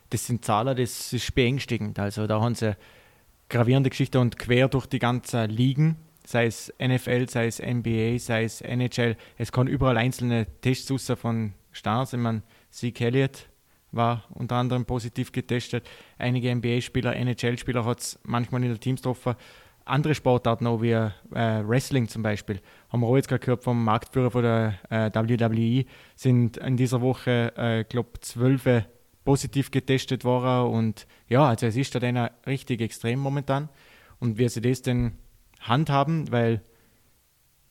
[0.09, 1.99] Das sind Zahlen, das ist beängstigend.
[1.99, 2.79] Also, da haben sie
[3.51, 8.45] gravierende Geschichte und quer durch die ganzen Ligen, sei es NFL, sei es NBA, sei
[8.45, 9.19] es NHL.
[9.37, 12.15] Es kommen überall einzelne Tests von Stars.
[12.15, 13.51] Ich meine, Zeke Elliott
[13.95, 15.89] war unter anderem positiv getestet.
[16.19, 19.03] Einige NBA-Spieler, NHL-Spieler hat es manchmal in der Teams.
[19.87, 23.85] Andere Sportarten, auch wie äh, Wrestling zum Beispiel, haben wir auch jetzt gerade gehört vom
[23.85, 25.85] Marktführer von der äh, WWE,
[26.17, 28.67] sind in dieser Woche, äh, glaube zwölf
[29.25, 30.73] positiv getestet worden.
[30.73, 33.69] Und ja, also es ist da dann richtig extrem momentan.
[34.21, 35.13] Und wie sie das denn
[35.61, 36.63] handhaben, weil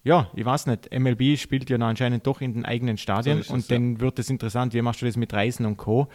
[0.03, 0.91] ja, ich weiß nicht.
[0.91, 3.99] MLB spielt ja anscheinend doch in den eigenen Stadien so und dann ja.
[4.01, 6.07] wird es interessant, wie machst du das mit Reisen und Co.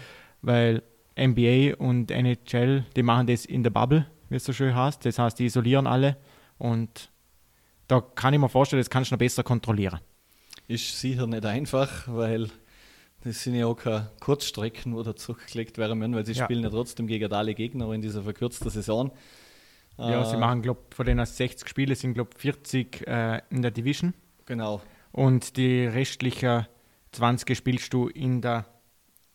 [0.42, 0.83] Weil
[1.18, 5.05] NBA und NHL, die machen das in der Bubble, wie es so schön heißt.
[5.05, 6.16] Das heißt, die isolieren alle
[6.59, 7.11] und
[7.88, 10.01] da kann ich mir vorstellen, das kannst du noch besser kontrollieren.
[10.68, 12.51] Ist sicher nicht einfach, weil
[13.24, 16.44] das sind ja auch keine Kurzstrecken, wo da zurückgelegt werden müssen, weil sie ja.
[16.44, 19.11] spielen ja trotzdem gegen alle Gegner in dieser verkürzten Saison.
[19.98, 23.40] Ja, sie äh, machen, glaube ich, von den 60 Spielen sind, glaube ich, 40 äh,
[23.50, 24.14] in der Division.
[24.46, 24.80] Genau.
[25.12, 26.66] Und die restlichen
[27.12, 28.66] 20 spielst du in der,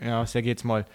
[0.02, 0.86] ja, sage ich jetzt mal,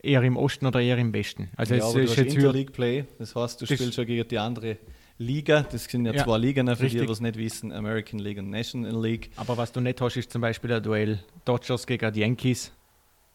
[0.00, 1.50] eher im Osten oder eher im Westen.
[1.56, 4.28] Also ja, es aber ist du hast Interleague Play, das heißt, du spielst schon gegen
[4.28, 4.78] die andere
[5.18, 5.62] Liga.
[5.62, 7.00] Das sind ja, ja zwei Ligen für richtig.
[7.00, 9.30] die, die es nicht wissen: American League und National League.
[9.36, 12.72] Aber was du nicht hast, ist zum Beispiel der Duell Dodgers gegen die Yankees.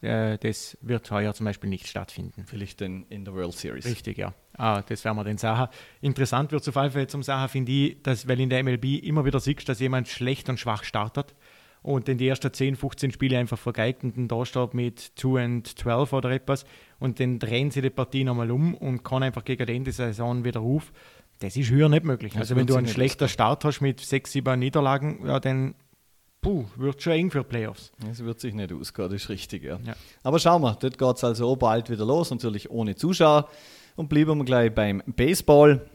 [0.04, 2.44] Äh, das wird heuer zum Beispiel nicht stattfinden.
[2.46, 3.84] Vielleicht dann in der World Series.
[3.84, 4.34] Richtig, ja.
[4.56, 5.68] Ah, das werden wir den Sachen.
[6.00, 9.24] Interessant wird auf jeden Fall zum Sachen, finde ich, dass, weil in der MLB immer
[9.24, 11.34] wieder siehst, dass jemand schlecht und schwach startet
[11.82, 15.44] und in die ersten 10, 15 Spiele einfach vergeigt und dann da steht mit 2
[15.44, 16.64] und 12 oder etwas
[16.98, 20.44] und dann drehen sie die Partie nochmal um und kann einfach gegen Ende der Saison
[20.44, 20.92] wieder auf.
[21.40, 22.32] Das ist höher nicht möglich.
[22.32, 25.74] Das also wenn du einen schlechten Start hast mit 6, 7 Niederlagen, ja, dann
[26.44, 27.90] puh, wird schon eng für Playoffs.
[28.10, 29.78] Es wird sich nicht ausgehen, das ist richtig, ja.
[29.84, 29.96] ja.
[30.22, 33.48] Aber schauen wir, dort geht es also auch bald wieder los, natürlich ohne Zuschauer.
[33.96, 35.88] Und bleiben wir gleich beim Baseball.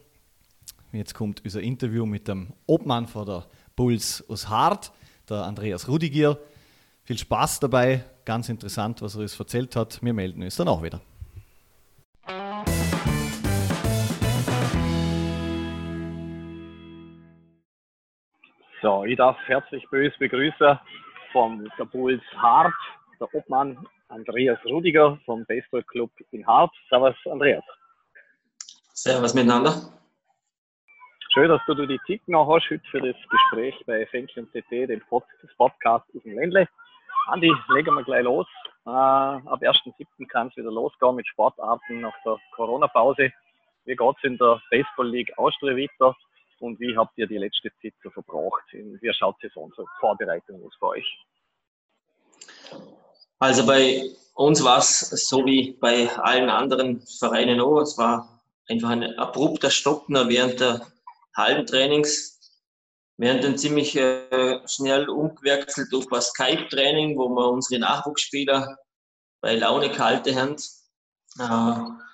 [0.91, 4.91] Jetzt kommt unser Interview mit dem Obmann von der Bulls aus Hart,
[5.29, 6.39] der Andreas Rudigier.
[7.03, 10.01] Viel Spaß dabei, ganz interessant, was er uns erzählt hat.
[10.01, 10.99] Wir melden uns dann auch wieder.
[18.81, 20.79] So, ich darf herzlich böse begrüßen
[21.33, 22.73] vom der Bulls Hart,
[23.19, 26.71] der Obmann Andreas Rudiger vom Baseballclub in Hart.
[26.87, 27.63] Servus, Andreas.
[28.93, 29.73] Servus miteinander.
[31.33, 35.01] Schön, dass du die Zeit noch hast heute für das Gespräch bei und CT, dem
[35.57, 36.65] Podcast aus dem Ländle.
[37.27, 38.47] Andi, legen wir gleich los.
[38.85, 40.27] Äh, ab 1.7.
[40.29, 43.29] kann es wieder losgehen mit Sportarten nach der Corona-Pause.
[43.83, 46.15] wie geht es in der Baseball League Austria weiter
[46.59, 48.63] und wie habt ihr die letzte Zeit so verbracht?
[48.71, 51.25] Wie schaut es so unsere Vorbereitung aus bei euch?
[53.39, 57.81] Also bei uns war es so wie bei allen anderen Vereinen auch.
[57.81, 60.85] Es war einfach ein abrupter Stopp während der
[61.35, 62.39] halben Trainings.
[63.17, 68.77] Wir haben dann ziemlich äh, schnell umgewechselt auf ein Skype-Training, wo wir unsere Nachwuchsspieler
[69.41, 70.55] bei Laune gehalten haben.
[71.37, 72.08] Äh,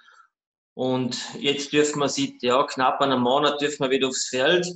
[0.75, 4.67] und jetzt dürfen wir seit ja, knapp einem Monat dürfen wir wieder aufs Feld.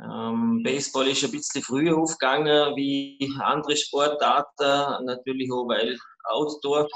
[0.00, 6.86] Ähm, Baseball ist ein bisschen früher aufgegangen wie andere Sportarten, natürlich auch weil Outdoor.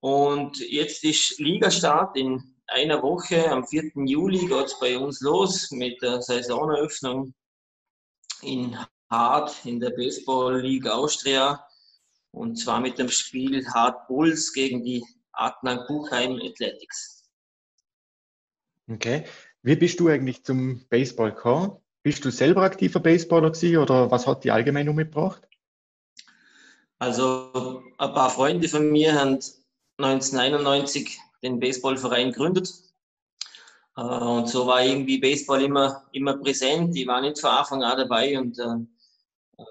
[0.00, 3.92] Und jetzt ist Ligastart in einer Woche, am 4.
[3.94, 7.32] Juli, geht es bei uns los mit der Saisoneröffnung
[8.42, 8.76] in
[9.10, 11.64] Hart in der Baseball League Austria.
[12.32, 15.04] Und zwar mit dem Spiel Hart Bulls gegen die
[15.36, 17.24] Adnan Buchheim Athletics.
[18.90, 19.24] Okay.
[19.62, 21.78] Wie bist du eigentlich zum Baseball gekommen?
[22.02, 25.48] Bist du selber aktiver Baseballer gewesen oder was hat die allgemein umgebracht?
[26.98, 29.38] Also ein paar Freunde von mir haben
[29.98, 32.72] 1991 den Baseballverein gegründet.
[33.96, 36.96] Äh, und so war irgendwie Baseball immer, immer präsent.
[36.96, 38.64] Ich war nicht von Anfang an dabei und äh,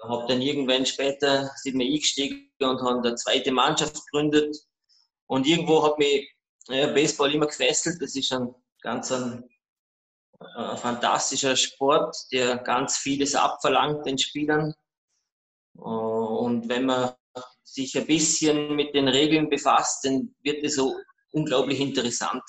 [0.02, 4.56] habe dann irgendwann später sind wir eingestiegen und haben eine zweite Mannschaft gegründet.
[5.26, 6.30] Und irgendwo hat mich
[6.68, 8.00] ja, Baseball immer gefesselt.
[8.00, 9.48] Das ist ein ganz ein,
[10.38, 14.74] ein fantastischer Sport, der ganz vieles abverlangt den Spielern.
[15.76, 17.14] Äh, und wenn man
[17.62, 20.94] sich ein bisschen mit den Regeln befasst, dann wird es so
[21.32, 22.42] unglaublich interessant.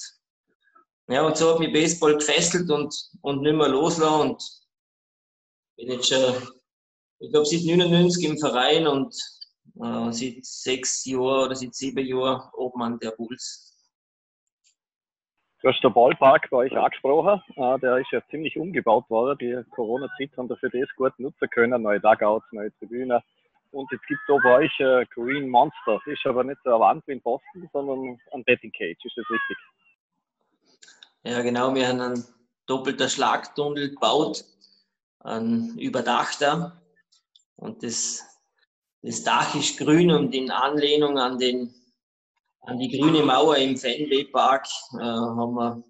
[1.08, 4.44] Ja, und so hat mich Baseball gefesselt und, und nicht mehr loslassen und
[5.78, 6.50] bin jetzt schon,
[7.20, 9.16] ich glaube, seit 99 im Verein und
[9.76, 13.72] äh, seit sechs Jahren oder seit sieben Jahren Obmann der Bulls.
[15.62, 17.42] Du hast den Ballpark bei euch angesprochen.
[17.56, 19.38] Äh, der ist ja ziemlich umgebaut worden.
[19.40, 21.82] Die Corona-Zeit haben dafür das gut nutzen können.
[21.82, 23.20] Neue Dugouts, neue Tribünen.
[23.72, 26.00] Und jetzt gibt es da bei euch äh, Green Monster.
[26.06, 29.04] Das ist aber nicht so eine Wand wie in Boston, sondern ein Betting Cage.
[29.04, 29.58] Ist das richtig?
[31.24, 31.74] Ja, genau.
[31.74, 32.24] Wir haben einen
[32.68, 34.46] doppelter Schlagtunnel gebaut,
[35.22, 36.82] ein überdachter.
[37.56, 38.35] Und das,
[39.06, 41.74] das Dach ist grün und in Anlehnung an, den,
[42.62, 45.84] an die grüne Mauer im Fenway Park äh, haben, wir,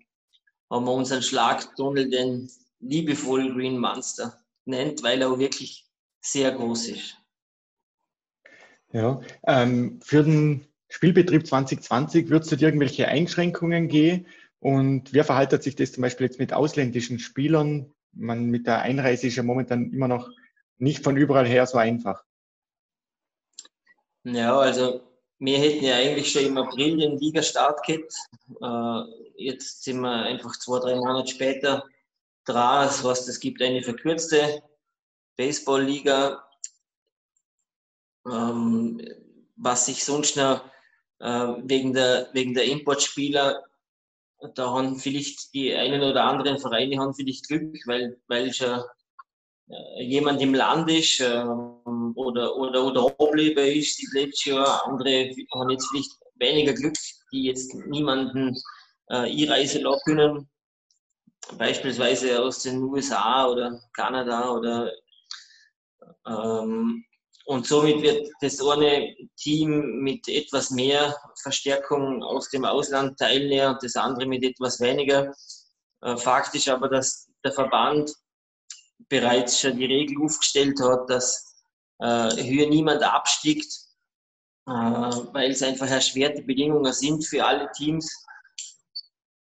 [0.70, 2.50] haben wir unseren Schlagtunnel den
[2.82, 5.88] liebevoll Green Monster nennt, weil er auch wirklich
[6.20, 7.18] sehr groß ist.
[8.92, 14.28] Ja, ähm, für den Spielbetrieb 2020 wird es dort irgendwelche Einschränkungen gehen?
[14.60, 17.94] Und wer verhaltet sich das zum Beispiel jetzt mit ausländischen Spielern?
[18.12, 20.30] Man mit der Einreise ist ja momentan immer noch
[20.78, 22.26] nicht von überall her so einfach.
[24.26, 25.02] Ja, also
[25.40, 28.14] wir hätten ja eigentlich schon im April den Liga-Start gehabt.
[28.62, 31.84] Äh, jetzt sind wir einfach zwei, drei Monate später
[32.46, 32.88] dran.
[32.88, 34.62] Das heißt, es gibt eine verkürzte
[35.38, 36.46] Baseball-Liga
[38.26, 39.02] ähm,
[39.56, 40.64] was sich sonst noch
[41.20, 43.64] äh, wegen, der, wegen der Importspieler,
[44.54, 48.84] da haben vielleicht die einen oder anderen Vereine haben vielleicht Glück, weil, weil schon
[50.00, 51.44] jemand im Land ist äh,
[52.16, 54.88] oder, oder, oder Obleber ist das letzte Jahr.
[54.88, 56.96] Andere haben jetzt vielleicht weniger Glück,
[57.32, 58.56] die jetzt niemanden
[59.10, 60.50] äh, einreisen lassen können.
[61.58, 64.92] Beispielsweise aus den USA oder Kanada oder
[66.28, 67.06] ähm,
[67.48, 73.96] und somit wird das eine Team mit etwas mehr Verstärkung aus dem Ausland teilnehmen, das
[73.96, 75.32] andere mit etwas weniger.
[76.02, 78.12] Äh, Fakt ist aber, dass der Verband
[79.10, 81.56] bereits schon die Regel aufgestellt hat, dass
[82.00, 83.68] äh, hier niemand abstiegt,
[84.68, 88.12] äh, weil es einfach erschwerte Bedingungen sind für alle Teams.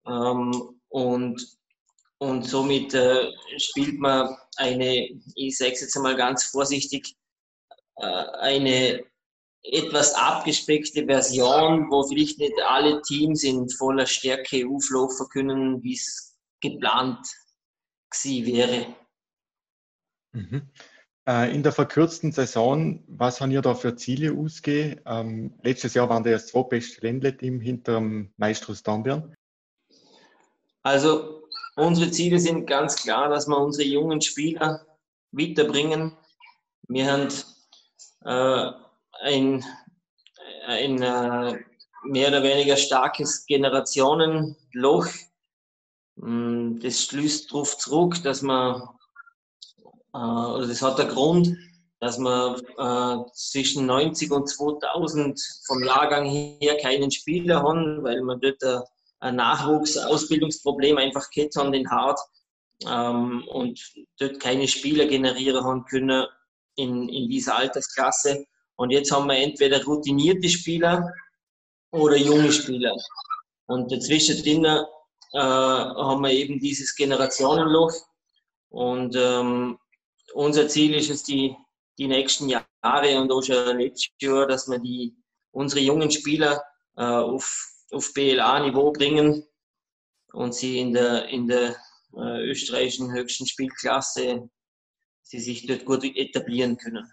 [0.05, 1.57] Ähm, und,
[2.19, 7.15] und somit äh, spielt man eine, ich sage es jetzt einmal ganz vorsichtig,
[7.97, 9.03] äh, eine
[9.63, 16.37] etwas abgespeckte Version, wo vielleicht nicht alle Teams in voller Stärke auflaufen können, wie es
[16.59, 17.25] geplant
[18.11, 18.95] gewesen wäre.
[20.33, 20.69] Mhm.
[21.25, 25.01] Äh, in der verkürzten Saison, was haben ihr da für Ziele ausgegeben?
[25.05, 29.33] Ähm, letztes Jahr waren das zwei beste Ländle-Team hinter dem Meistrus Dornbirn.
[30.81, 31.43] Also
[31.77, 34.85] unsere Ziele sind ganz klar, dass wir unsere jungen Spieler
[35.31, 36.11] weiterbringen.
[36.89, 37.29] Wir haben
[38.25, 38.71] äh,
[39.21, 39.63] ein,
[40.67, 41.63] ein äh,
[42.03, 45.07] mehr oder weniger starkes Generationenloch.
[46.15, 48.89] Mm, das schließt darauf zurück, dass man,
[50.13, 51.55] äh, oder das hat der Grund,
[51.99, 58.41] dass man äh, zwischen 90 und 2000 vom Jahrgang her keinen Spieler haben, weil man
[58.41, 58.83] dort eine,
[59.19, 62.19] ein Nachwuchsausbildungsproblem einfach gehabt haben, den Hart,
[62.85, 63.79] ähm, und
[64.19, 66.25] dort keine Spieler generieren haben können
[66.75, 68.45] in, in dieser Altersklasse.
[68.75, 71.09] Und jetzt haben wir entweder routinierte Spieler
[71.91, 72.95] oder junge Spieler.
[73.67, 77.93] Und dazwischen äh, haben wir eben dieses Generationenloch.
[78.69, 79.77] Und ähm,
[80.33, 81.55] unser Ziel ist es, die,
[81.97, 85.15] die nächsten Jahre und auch schon letztes Jahr, dass wir die,
[85.51, 86.61] unsere jungen Spieler
[86.97, 89.45] äh, auf, auf BLA-Niveau bringen
[90.33, 91.75] und sie in der, in der
[92.15, 94.49] äh, österreichischen höchsten Spielklasse
[95.21, 97.09] sie sich dort gut etablieren können.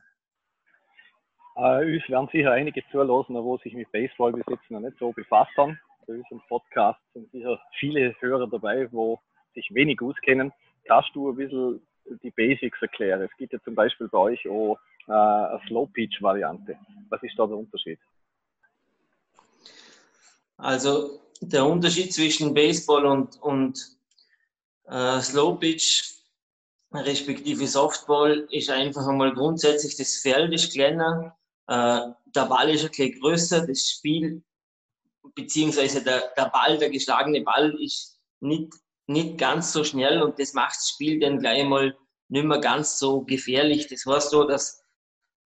[1.56, 5.56] Äh, werden sicher einige zulassen, wo sich mit Baseball bis jetzt noch nicht so befasst
[5.56, 5.78] haben.
[6.06, 9.20] Bei unserem Podcast sind sicher viele Hörer dabei, wo
[9.54, 10.52] sich wenig auskennen.
[10.85, 13.22] Kannst du ein bisschen die Basics erklären?
[13.22, 16.76] Es gibt ja zum Beispiel bei euch auch äh, eine Slow-Pitch-Variante.
[17.08, 17.98] Was ist da der Unterschied?
[20.56, 23.96] Also der Unterschied zwischen Baseball und, und
[24.86, 26.14] äh, Slow Pitch
[26.92, 31.36] respektive Softball ist einfach einmal grundsätzlich, das Feld ist kleiner,
[31.68, 32.00] äh,
[32.34, 34.42] der Ball ist ein bisschen größer, das Spiel,
[35.34, 38.72] beziehungsweise der, der Ball, der geschlagene Ball ist nicht,
[39.10, 41.96] nicht ganz so schnell und das macht das Spiel dann gleich mal
[42.28, 43.88] nicht mehr ganz so gefährlich.
[43.88, 44.82] Das heißt so, dass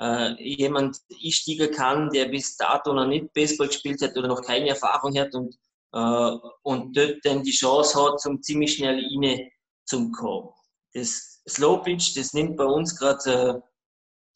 [0.01, 4.69] äh, jemand einsteigen kann, der bis dato noch nicht Baseball gespielt hat oder noch keine
[4.69, 5.57] Erfahrung hat und
[5.95, 9.49] äh, und dort dann die Chance hat, zum ziemlich schnell rein
[9.87, 10.51] zu kommen.
[10.93, 13.63] Das Slow Pitch, das nimmt bei uns gerade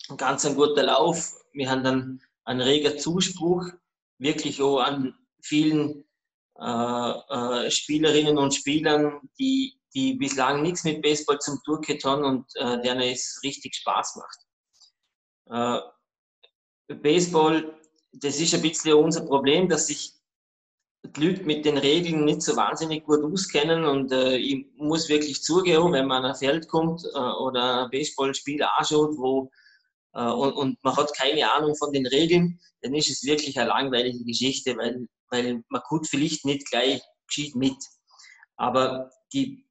[0.08, 1.34] äh, ganz ein guter Lauf.
[1.52, 3.66] Wir haben dann einen reger Zuspruch,
[4.18, 6.04] wirklich auch an vielen
[6.58, 7.10] äh,
[7.66, 12.80] äh, Spielerinnen und Spielern, die, die bislang nichts mit Baseball zum Tour haben und äh,
[12.82, 15.80] denen es richtig Spaß macht.
[16.88, 17.78] Äh, Baseball,
[18.12, 20.14] das ist ein bisschen unser Problem, dass sich
[21.04, 25.42] die Leute mit den Regeln nicht so wahnsinnig gut auskennen und äh, ich muss wirklich
[25.42, 29.50] zugeben, wenn man an ein Feld kommt äh, oder ein Baseballspiel anschaut, wo
[30.14, 33.68] äh, und, und, man hat keine Ahnung von den Regeln, dann ist es wirklich eine
[33.68, 37.76] langweilige Geschichte, weil, weil man gut vielleicht nicht gleich geschieht mit.
[38.56, 39.66] Aber die,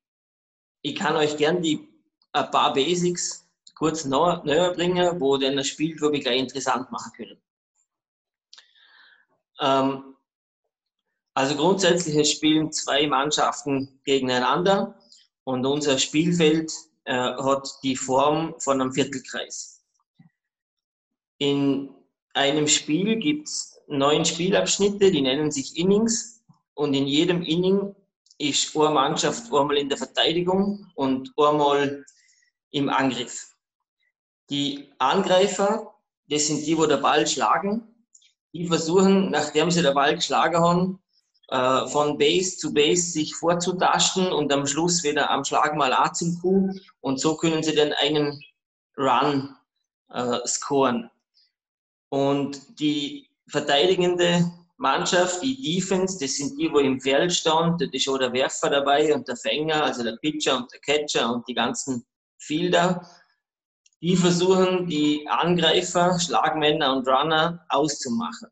[0.82, 1.88] ich kann euch gern die
[2.32, 7.12] ein paar Basics kurz näher bringen, wo dann das Spiel, glaube ich, gleich interessant machen
[7.16, 7.42] können.
[9.60, 10.16] Ähm,
[11.34, 15.00] also grundsätzlich spielen zwei Mannschaften gegeneinander
[15.44, 16.74] und unser Spielfeld
[17.06, 19.86] äh, hat die Form von einem Viertelkreis.
[21.38, 21.94] In
[22.34, 27.96] einem Spiel gibt es neun Spielabschnitte, die nennen sich Innings und in jedem Inning
[28.38, 32.06] ist eine Mannschaft einmal in der Verteidigung und einmal
[32.72, 33.56] im Angriff.
[34.50, 35.96] Die Angreifer,
[36.30, 37.84] das sind die, wo der Ball schlagen,
[38.54, 41.00] die versuchen, nachdem sie den Ball geschlagen haben,
[41.50, 46.12] äh, von Base zu Base sich vorzutasten und am Schluss wieder am Schlag mal A
[46.14, 48.42] zum Q und so können sie dann einen
[48.98, 49.56] Run
[50.10, 51.10] äh, scoren.
[52.10, 58.08] Und die verteidigende Mannschaft, die Defense, das sind die, wo im Feld stehen, da ist
[58.08, 61.56] auch der Werfer dabei und der Fänger, also der Pitcher und der Catcher und die
[61.56, 62.06] ganzen
[62.38, 63.10] Fielder.
[64.02, 68.50] Die versuchen, die Angreifer, Schlagmänner und Runner auszumachen.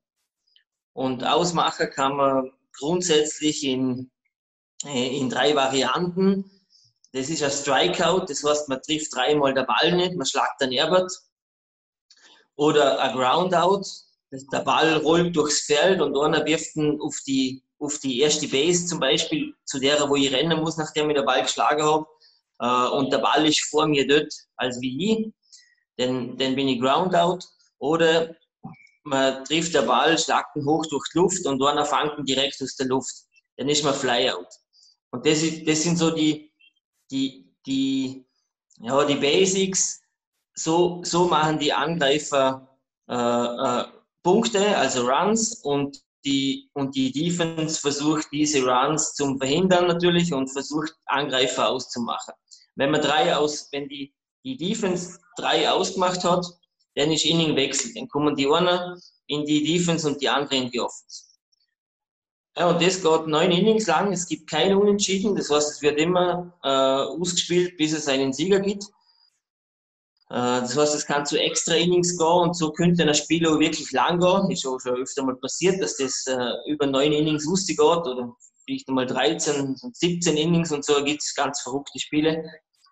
[0.94, 4.10] Und Ausmacher kann man grundsätzlich in,
[4.86, 6.50] äh, in drei Varianten.
[7.12, 10.72] Das ist ein Strikeout, das heißt, man trifft dreimal der Ball nicht, man schlagt dann
[10.72, 11.12] Erbert.
[12.56, 13.84] Oder ein Groundout,
[14.52, 18.86] der Ball rollt durchs Feld und einer wirft ihn auf die, auf die erste Base
[18.86, 22.06] zum Beispiel, zu der, wo ich rennen muss, nachdem ich den Ball geschlagen habe.
[22.60, 25.34] Äh, und der Ball ist vor mir dort als wie ich.
[25.98, 27.40] Dann, dann bin ich Groundout.
[27.80, 28.36] Oder
[29.04, 32.62] man trifft der Ball, schlagt ihn hoch durch die Luft und einer fängt ihn direkt
[32.62, 33.14] aus der Luft.
[33.58, 34.48] Dann ist man Flyout.
[35.12, 36.52] Und das, ist, das sind so die,
[37.12, 38.26] die, die,
[38.80, 40.02] ja, die Basics.
[40.54, 42.76] So, so machen die Angreifer
[43.08, 43.86] äh, äh,
[44.26, 50.48] Punkte, also Runs, und die, und die Defense versucht diese Runs zu verhindern natürlich und
[50.48, 52.34] versucht Angreifer auszumachen.
[52.76, 56.44] Wenn man drei aus, wenn die, die Defense drei ausgemacht hat,
[56.96, 57.94] dann ist Inning Wechsel.
[57.94, 61.26] Dann kommen die einen in die Defense und die anderen in die Offense.
[62.58, 64.12] Ja, und das geht neun Innings lang.
[64.12, 65.36] Es gibt keine Unentschieden.
[65.36, 68.86] Das heißt, es wird immer äh, ausgespielt, bis es einen Sieger gibt.
[70.30, 73.60] Äh, das heißt, es kann zu extra Innings gehen und so könnte ein Spiel auch
[73.60, 74.52] wirklich lang gehen.
[74.52, 78.36] Ist auch schon öfter mal passiert, dass das äh, über neun Innings lustig geht oder
[78.66, 82.44] vielleicht einmal 13 und 17 Innings und so gibt es ganz verrückte Spiele.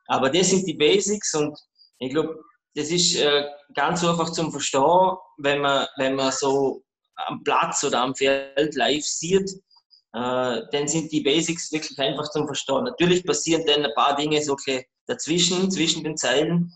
[0.08, 1.58] Aber das sind die Basics und
[2.00, 2.40] ich glaube,
[2.76, 6.84] das ist äh, ganz einfach zum Verstehen, wenn man, wenn man so
[7.16, 9.50] am Platz oder am Feld live sieht.
[10.12, 12.84] dann sind die Basics wirklich einfach zum Verstehen.
[12.84, 14.56] Natürlich passieren dann ein paar Dinge so
[15.06, 16.74] dazwischen, zwischen den Zeilen,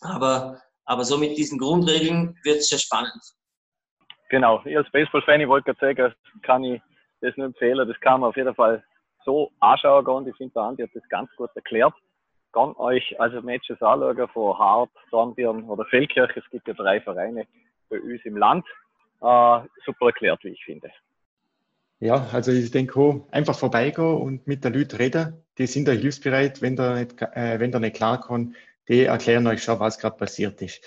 [0.00, 3.22] aber, aber so mit diesen Grundregeln wird es schon spannend.
[4.30, 6.80] Genau, ich als Baseball-Fan, ich wollte gerade sagen, kann ich
[7.20, 8.82] das nur empfehlen, das kann man auf jeden Fall
[9.24, 11.94] so anschauen und ich finde, der Andi hat das ganz gut erklärt.
[12.52, 17.46] Kann euch also Matches anschauen von Hart, Dornbirn oder Feldkirch, es gibt ja drei Vereine
[17.88, 18.66] bei uns im Land.
[19.20, 20.90] Äh, super erklärt, wie ich finde.
[21.98, 25.44] Ja, also ich denke auch, einfach vorbeigehen und mit den Leuten reden.
[25.58, 28.56] Die sind da hilfsbereit, wenn der nicht, äh, wenn der nicht klar kann.
[28.90, 30.84] Die erklären euch schon, was gerade passiert ist.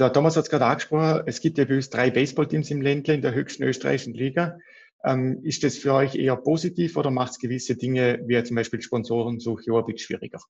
[0.00, 3.14] Der Thomas hat es gerade angesprochen, es gibt ja bei uns drei Baseballteams im Ländle
[3.14, 4.58] in der höchsten österreichischen Liga.
[5.04, 8.82] Ähm, ist das für euch eher positiv oder macht es gewisse Dinge, wie zum Beispiel
[8.82, 10.40] Sponsorensuche, ein bisschen schwieriger?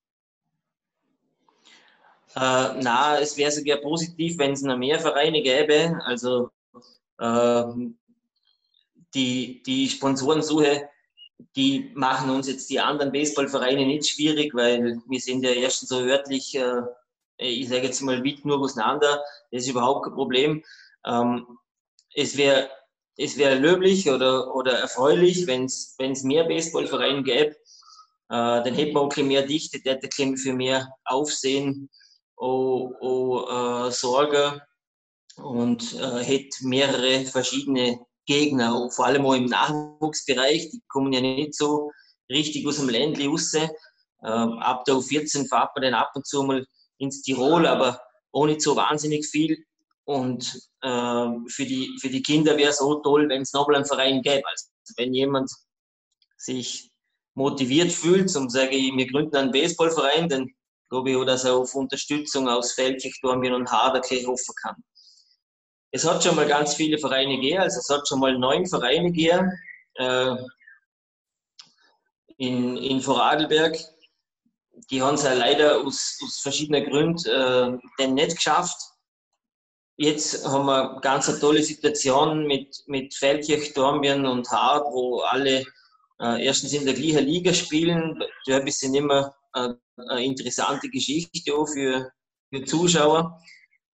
[2.35, 6.01] Äh, na, es wäre sogar positiv, wenn es noch mehr Vereine gäbe.
[6.07, 6.51] Also
[7.19, 7.65] äh,
[9.15, 10.89] die, die Sponsorensuche,
[11.57, 16.01] die machen uns jetzt die anderen Baseballvereine nicht schwierig, weil wir sind ja erstens so
[16.01, 16.83] örtlich, äh,
[17.39, 19.23] ich sage jetzt mal, weit nur auseinander.
[19.51, 20.65] Das ist überhaupt kein Problem.
[21.07, 21.47] Ähm,
[22.15, 22.69] es wäre
[23.17, 27.51] es wäre löblich oder, oder erfreulich, wenn es mehr Baseballvereine gäbe.
[27.51, 27.57] Äh,
[28.29, 31.91] dann hätte man auch mehr Dichte, der hätte für mehr Aufsehen
[32.37, 34.63] auch, auch äh, Sorge
[35.37, 38.01] und äh, hätte mehrere verschiedene
[38.31, 41.91] Gegner, vor allem auch im Nachwuchsbereich, die kommen ja nicht so
[42.31, 43.53] richtig aus dem Ländli raus.
[43.55, 46.65] Ähm, ab der U14 fahrt man dann ab und zu mal
[46.99, 48.01] ins Tirol, aber
[48.33, 49.59] auch nicht so wahnsinnig viel.
[50.05, 50.45] Und
[50.83, 54.23] äh, für, die, für die Kinder wäre es auch toll, wenn es nochmal einen Verein
[54.23, 54.47] gäbe.
[54.49, 54.67] Also
[54.97, 55.51] wenn jemand
[56.37, 56.91] sich
[57.35, 60.47] motiviert fühlt und sage ich, wir gründen einen Baseballverein, dann
[60.89, 64.77] glaube ich auch, dass er auf Unterstützung aus Feldkirch, Dornbirn und Haderkirch hoffen kann.
[65.93, 69.11] Es hat schon mal ganz viele Vereine gegeben, also es hat schon mal neun Vereine
[69.11, 69.51] gegeben
[69.95, 70.37] äh,
[72.37, 73.77] in, in Vorarlberg.
[74.91, 78.81] Die haben es ja leider aus, aus verschiedenen Gründen äh, dann nicht geschafft.
[79.97, 85.67] Jetzt haben wir ganz eine tolle Situation mit, mit Feldkirch, Dornbirn und Hart, wo alle
[86.21, 88.19] äh, erstens in der gleichen Liga spielen.
[88.47, 89.75] Da ein bisschen immer äh,
[90.09, 92.11] eine interessante Geschichte auch für,
[92.51, 93.43] für Zuschauer.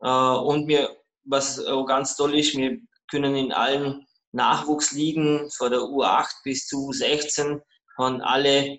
[0.00, 0.96] Äh, und wir
[1.26, 2.78] was auch ganz toll ist, wir
[3.10, 7.60] können in allen Nachwuchsligen von der U8 bis zu U16
[7.98, 8.78] haben alle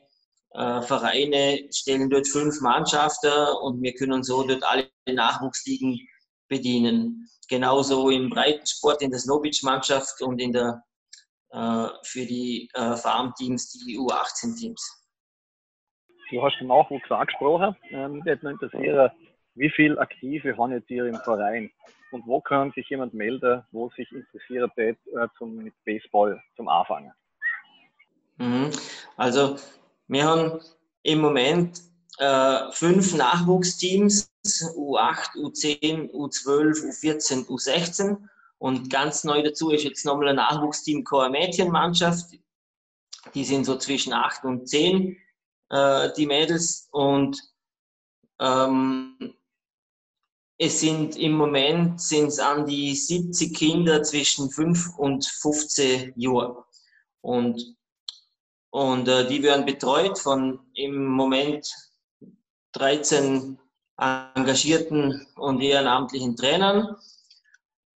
[0.54, 3.32] äh, Vereine stellen dort fünf Mannschaften
[3.62, 6.00] und wir können so dort alle Nachwuchsligen
[6.48, 7.28] bedienen.
[7.50, 10.84] Genauso im Breitensport in der Snowbeach-Mannschaft und in der,
[11.52, 15.06] äh, für die äh, Farmteams die U18-Teams.
[16.30, 17.76] Du hast den Nachwuchs angesprochen.
[17.90, 19.12] Ähm, mich interessieren,
[19.58, 21.72] wie viele Aktive haben jetzt ihr im Verein?
[22.12, 24.96] Und wo kann sich jemand melden, wo sich interessiert äh,
[25.38, 27.12] zum, mit Baseball zum Anfangen?
[28.38, 28.72] Mhm.
[29.18, 29.58] Also,
[30.08, 30.62] wir haben
[31.04, 31.82] im Moment
[32.20, 34.30] äh, fünf Nachwuchsteams,
[34.76, 38.18] U8, U10, U12, U14, U16.
[38.60, 42.40] Und ganz neu dazu ist jetzt nochmal ein Nachwuchsteam Chor Mädchenmannschaft.
[43.34, 45.18] Die sind so zwischen 8 und 10,
[45.70, 46.88] äh, die Mädels.
[46.92, 47.38] Und
[48.40, 49.34] ähm,
[50.58, 56.58] es sind im Moment sind's an die 70 Kinder zwischen 5 und 15 Jahren.
[57.22, 57.76] Und,
[58.72, 61.72] und äh, die werden betreut von im Moment
[62.74, 63.60] 13
[63.98, 66.96] engagierten und ehrenamtlichen Trainern.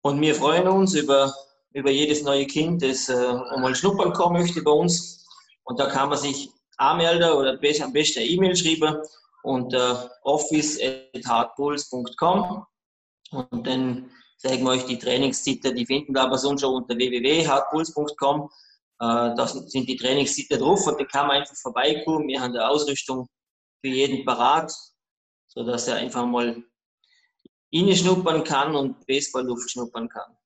[0.03, 1.33] Und wir freuen uns über,
[1.73, 5.25] über jedes neue Kind, das äh, einmal schnuppern kommen möchte bei uns.
[5.63, 8.97] Und da kann man sich anmelden oder am besten eine E-Mail schreiben
[9.43, 12.65] unter office.hardpulse.com
[13.31, 18.49] und dann zeigen wir euch die Trainingstitel, die finden wir aber sonst schon unter www.hardpulse.com.
[18.99, 22.27] Äh, da sind die Trainingstitel drauf und da kann man einfach vorbeikommen.
[22.27, 23.27] Wir haben eine Ausrüstung
[23.81, 24.73] für jeden parat,
[25.47, 26.63] sodass er einfach mal
[27.73, 30.37] schnuppern kann und Baseballluft schnuppern kann.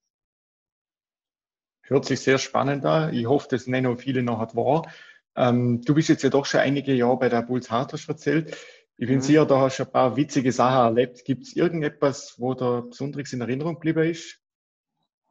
[1.81, 3.13] Hört sich sehr spannend an.
[3.13, 4.87] Ich hoffe, nicht noch viele noch wahr.
[5.35, 8.57] Ähm, du bist jetzt ja doch schon einige Jahre bei der Bulls Hart, hast erzählt.
[8.97, 9.21] Ich bin mhm.
[9.21, 11.25] sicher, da hast du ein paar witzige Sachen erlebt.
[11.25, 14.39] Gibt es irgendetwas, wo da besonders in Erinnerung geblieben ist?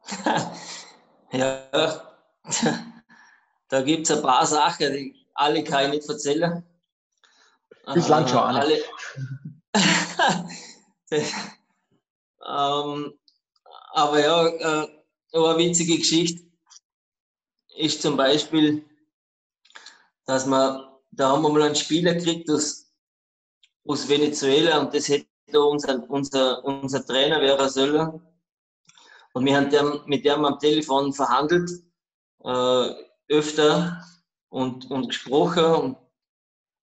[1.33, 1.67] ja,
[3.69, 6.63] da gibt es ein paar Sachen, die alle kann ich nicht erzählen.
[7.93, 8.83] Bislang schon alle.
[12.47, 13.19] ähm,
[13.93, 14.89] aber ja, äh,
[15.33, 16.45] eine witzige Geschichte
[17.77, 18.85] ist zum Beispiel,
[20.27, 22.84] dass man, da haben wir mal einen Spieler gekriegt aus
[23.87, 28.21] aus Venezuela und das hätte unser, unser, unser Trainer wäre sollen.
[29.35, 31.71] Und wir haben dem, mit dem am Telefon verhandelt.
[32.45, 32.91] Äh,
[33.29, 34.03] öfter
[34.51, 35.97] und, und gesprochen und,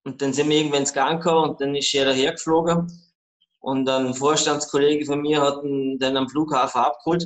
[0.03, 2.91] und dann sind wir irgendwann ins Gang gekommen und dann ist er hergeflogen
[3.59, 7.25] und ein Vorstandskollege von mir hat ihn dann am Flughafen abgeholt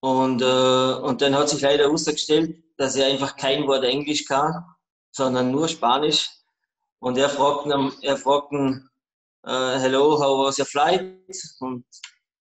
[0.00, 4.64] und, äh, und dann hat sich leider herausgestellt, dass er einfach kein Wort Englisch kann,
[5.12, 6.30] sondern nur Spanisch
[7.02, 8.88] und er fragt ihn, er fragt ihn
[9.44, 11.02] uh, hello, how was your flight?
[11.58, 11.84] Und,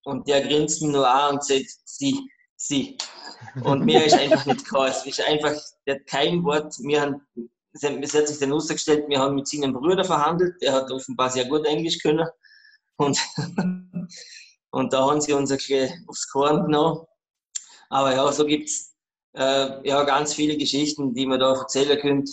[0.04, 2.96] und der grinst ihn nur an und sagt, sie, sie.
[3.64, 4.88] Und mir ist einfach nicht klar.
[4.88, 6.76] Es ist einfach, der hat kein Wort.
[6.84, 7.26] Wir haben,
[7.74, 11.46] es hat sich dann ausgestellt, wir haben mit seinem Bruder verhandelt, der hat offenbar sehr
[11.46, 12.28] gut Englisch können.
[12.98, 13.20] Und,
[14.70, 17.04] und da haben sie uns ein bisschen aufs Korn genommen.
[17.90, 18.94] Aber ja, so gibt es
[19.34, 22.32] äh, ja, ganz viele Geschichten, die man da erzählen könnte.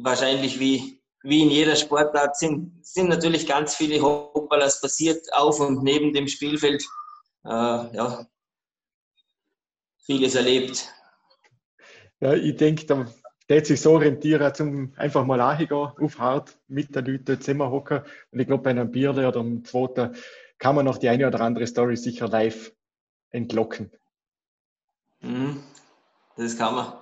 [0.00, 5.82] Wahrscheinlich wie, wie in jeder Sportart sind, sind natürlich ganz viele Hoppalas passiert auf und
[5.82, 6.84] neben dem Spielfeld.
[7.44, 8.26] Äh, ja,
[10.04, 10.88] vieles erlebt.
[12.20, 13.06] Ja, ich denke, da
[13.46, 18.02] wird sich so orientieren, zum einfach mal angehen, auf hart mit den Leuten zusammenhocken.
[18.30, 20.16] Und ich glaube, bei einem Bierle oder einem zweiten
[20.58, 22.72] kann man noch die eine oder andere Story sicher live
[23.30, 23.90] entlocken.
[25.20, 25.62] Mhm,
[26.36, 26.92] das kann man.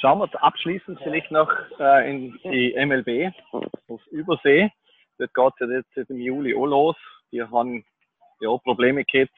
[0.00, 3.34] Schauen wir abschließend vielleicht noch äh, in die MLB
[3.88, 4.70] auf Übersee.
[5.18, 6.96] Dort geht es ja jetzt im Juli auch los.
[7.32, 7.84] Die haben
[8.40, 9.32] ja Probleme gehabt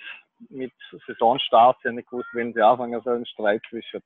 [0.51, 0.73] mit
[1.07, 1.79] Saisonstart.
[1.81, 3.25] Sie haben nicht gewusst, wenn sie anfangen sollen.
[3.25, 4.03] Streit zwischen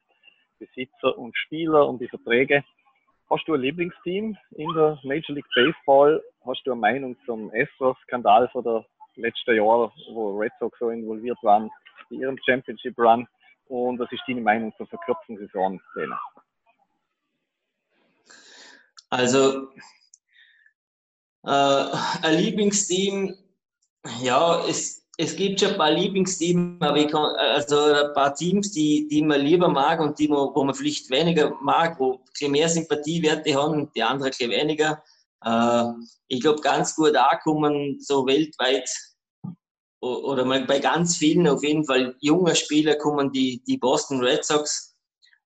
[0.61, 2.62] Besitzer und Spieler und die Verträge.
[3.28, 6.22] Hast du ein Lieblingsteam in der Major League Baseball?
[6.46, 8.86] Hast du eine Meinung zum Astros-Skandal von der
[9.16, 11.68] letzten Jahre, wo Red Sox so involviert waren,
[12.11, 13.26] in ihrem Championship Run?
[13.66, 15.80] Und was ist deine Meinung zur verkürzten Saison?
[15.80, 16.16] -Szene?
[19.14, 19.68] Also,
[21.44, 21.86] äh,
[22.22, 23.32] ein Lieblingsteam,
[24.20, 29.40] ja, es, es gibt schon ein paar Lieblingsteams, also ein paar Teams, die, die man
[29.40, 33.88] lieber mag und die man, wo man vielleicht weniger mag, wo ein mehr Sympathiewerte haben,
[33.94, 35.00] die anderen ein weniger.
[35.44, 35.84] Äh,
[36.26, 38.90] ich glaube, ganz gut ankommen, so weltweit
[40.00, 44.96] oder bei ganz vielen auf jeden Fall junger Spieler kommen die, die Boston Red Sox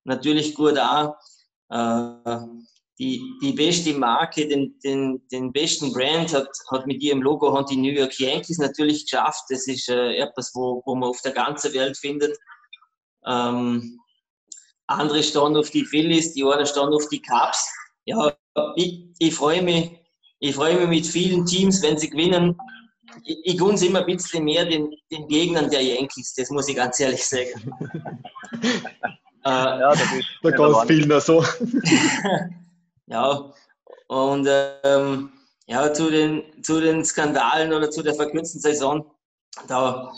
[0.05, 1.13] natürlich gut an.
[1.69, 2.47] Äh,
[2.99, 7.65] die, die beste Marke, den, den, den besten Brand hat, hat mit ihrem Logo haben
[7.65, 9.45] die New York Yankees natürlich geschafft.
[9.49, 12.37] Das ist äh, etwas, wo, wo man auf der ganzen Welt findet.
[13.25, 13.99] Ähm,
[14.87, 17.71] andere stehen auf die Phillies, die anderen stehen auf die Cubs.
[18.03, 18.33] Ja,
[18.75, 19.91] ich, ich freue mich,
[20.39, 22.57] ich freue mich mit vielen Teams, wenn sie gewinnen.
[23.23, 26.75] Ich, ich gunse immer ein bisschen mehr den, den Gegnern der Yankees, das muss ich
[26.75, 27.71] ganz ehrlich sagen.
[29.45, 31.45] äh, ja, das ist da ganz viel so.
[33.09, 33.51] Ja,
[34.07, 34.47] und
[34.83, 35.33] ähm,
[35.65, 39.11] ja, zu den, zu den Skandalen oder zu der verkürzten Saison,
[39.67, 40.13] da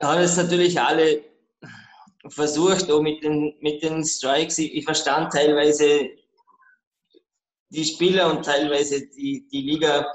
[0.00, 1.24] haben es natürlich alle
[2.28, 4.58] versucht, auch mit den, mit den Strikes.
[4.58, 6.10] Ich, ich verstand teilweise
[7.70, 10.06] die Spieler und teilweise die, die Liga,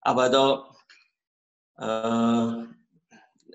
[0.00, 0.76] aber da,
[1.78, 2.66] äh,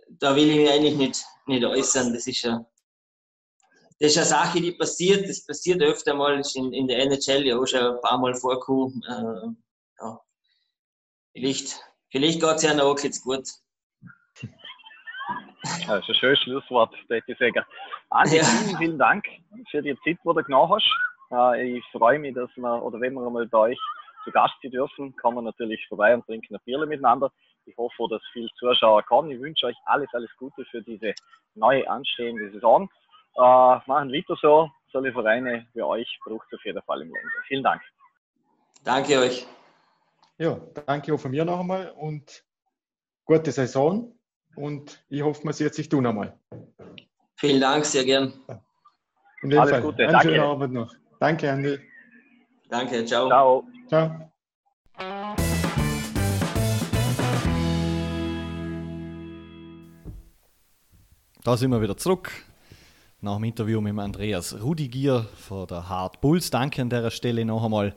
[0.10, 2.12] da will ich mich eigentlich nicht, nicht äußern.
[2.14, 2.69] Das ist ja
[4.00, 5.28] das ist eine Sache, die passiert.
[5.28, 9.04] Das passiert öfter mal in, in der NHL ja auch schon ein paar Mal vorgekommen.
[9.08, 10.20] Äh, ja.
[11.34, 13.46] Vielleicht, vielleicht geht es ja noch jetzt gut.
[15.88, 17.66] das ist ein schönes Schlusswort, ich sagen.
[18.10, 18.44] Andi, ja.
[18.44, 19.26] vielen, vielen Dank
[19.70, 20.90] für die Zeit, die du genommen hast.
[21.32, 23.80] Äh, ich freue mich, dass wir, oder wenn wir einmal bei euch
[24.24, 27.32] zu Gast sein dürfen, kommen wir natürlich vorbei und trinken ein Bier miteinander.
[27.66, 29.32] Ich hoffe, dass viele Zuschauer kommen.
[29.32, 31.14] Ich wünsche euch alles, alles Gute für diese
[31.54, 32.90] neue anstehende Saison.
[33.36, 34.70] Äh, machen weiter so.
[34.92, 37.26] Solche Vereine wie euch braucht es auf jeden Fall im Land.
[37.48, 37.82] Vielen Dank.
[38.84, 39.46] Danke euch.
[40.38, 42.44] Ja, danke auch von mir noch einmal und
[43.26, 44.18] gute Saison
[44.56, 46.40] und ich hoffe, man sieht sich du noch einmal.
[47.36, 48.34] Vielen Dank, sehr gern.
[49.42, 49.82] In Alles Fall.
[49.82, 50.28] Gute, einen danke.
[50.28, 50.94] schönen Abend noch.
[51.20, 51.80] Danke, Andi.
[52.70, 53.28] Danke, ciao.
[53.28, 53.64] Ciao.
[53.88, 54.32] Ciao.
[61.44, 62.49] Da sind wir wieder zurück
[63.22, 66.52] nach dem Interview mit Andreas Rudigier von der Hard Bulls.
[66.52, 67.94] Danke an der Stelle noch einmal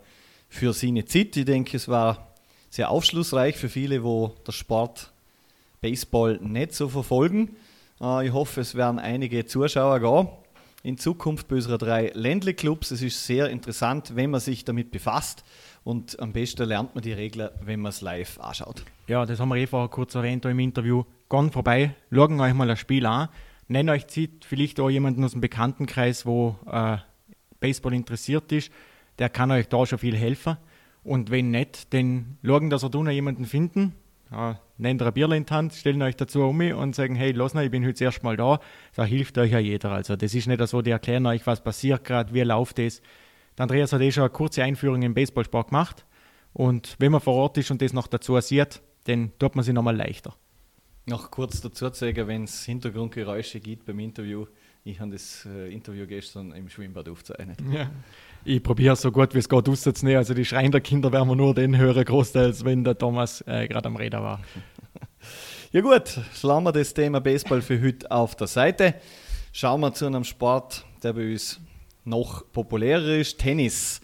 [0.49, 1.37] für seine Zeit.
[1.37, 2.33] Ich denke, es war
[2.71, 5.13] sehr aufschlussreich für viele, wo der Sport
[5.81, 7.57] Baseball nicht so verfolgen.
[8.01, 10.29] Äh, ich hoffe, es werden einige Zuschauer gehen.
[10.83, 12.91] In Zukunft bei unseren drei Ländle-Clubs.
[12.91, 15.45] Es ist sehr interessant, wenn man sich damit befasst.
[15.85, 18.85] Und am besten lernt man die Regeln, wenn man es live anschaut.
[19.07, 21.05] Ja, das haben wir eh vorher kurz erwähnt im Interview.
[21.31, 23.29] Gehen vorbei, schauen euch mal das Spiel an
[23.69, 26.99] nenne euch zieht vielleicht auch jemanden aus dem Bekanntenkreis, wo äh,
[27.61, 28.73] Baseball interessiert ist,
[29.19, 30.57] der kann euch da schon viel helfen.
[31.05, 33.95] Und wenn nicht, dann schauen, dass ihr da noch jemanden finden,
[34.33, 37.55] äh, nehmt ein Bierle in die Hand, stellen euch dazu um und sagen, hey, los
[37.55, 38.61] ich bin heute das erste Mal da.
[38.95, 39.93] Da hilft euch ja jeder.
[39.93, 43.01] Also das ist nicht so, die erklären euch, was passiert gerade, wie läuft das.
[43.57, 46.07] Der Andreas hat eh schon eine kurze Einführung im Baseballsport gemacht.
[46.53, 49.75] Und wenn man vor Ort ist und das noch dazu sieht, dann tut man sich
[49.75, 50.35] nochmal leichter.
[51.07, 54.47] Noch kurz dazu zu sagen, wenn es Hintergrundgeräusche gibt beim Interview,
[54.85, 57.59] ich habe das äh, Interview gestern im Schwimmbad aufgezeichnet.
[57.73, 57.91] Ja.
[58.45, 60.19] Ich probiere so gut wie es geht auszunehmen.
[60.19, 63.67] Also die Schreien der Kinder werden wir nur den hören, großteils, wenn der Thomas äh,
[63.67, 64.41] gerade am Räder war.
[65.73, 68.95] ja gut, schlagen wir das Thema Baseball für heute auf der Seite.
[69.53, 71.61] Schauen wir zu einem Sport, der bei uns
[72.05, 74.01] noch populärer ist, Tennis.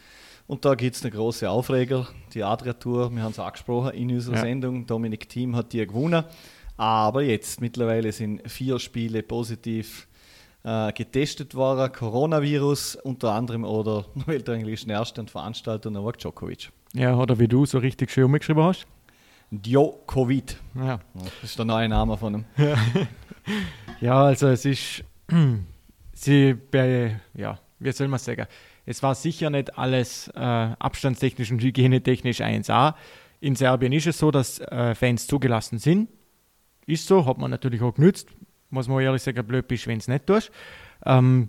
[0.47, 4.11] Und da gibt es eine große Aufreger, die Adria Tour, wir haben es angesprochen in
[4.11, 4.43] unserer ja.
[4.43, 4.87] Sendung.
[4.87, 6.25] Dominik Thiem hat die gewonnen.
[6.79, 10.07] Aber jetzt mittlerweile sind vier Spiele positiv
[10.63, 16.71] äh, getestet worden, Coronavirus unter anderem oder weil eigentlich der erste Veranstalter Novak Djokovic.
[16.95, 18.87] Ja, oder wie du so richtig schön umgeschrieben hast.
[19.51, 20.57] Djokovic.
[20.75, 21.01] Ja.
[21.15, 22.45] Das ist der neue Name von ihm.
[22.57, 22.77] Ja,
[24.01, 25.05] ja also es ist,
[26.13, 28.47] sie bei, ja, wie soll man sagen,
[28.87, 32.95] es war sicher nicht alles äh, abstandstechnisch und hygienetechnisch 1A.
[33.41, 36.09] In Serbien ist es so, dass äh, Fans zugelassen sind.
[36.89, 38.29] Ist so, hat man natürlich auch genützt
[38.71, 40.51] muss man ehrlich sagen, blöd bist, wenn es nicht tust.
[41.05, 41.49] Ähm,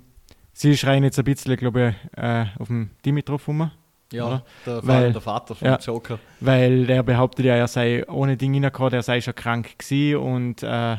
[0.54, 3.72] sie schreien jetzt ein bisschen, glaube ich, äh, auf dem Dimitrov rum.
[4.12, 6.18] Ja, der, weil, der, Vater vom ja, Joker.
[6.40, 10.64] Weil der behauptet ja, er sei ohne Ding reingekommen, er sei schon krank gewesen und
[10.64, 10.98] äh,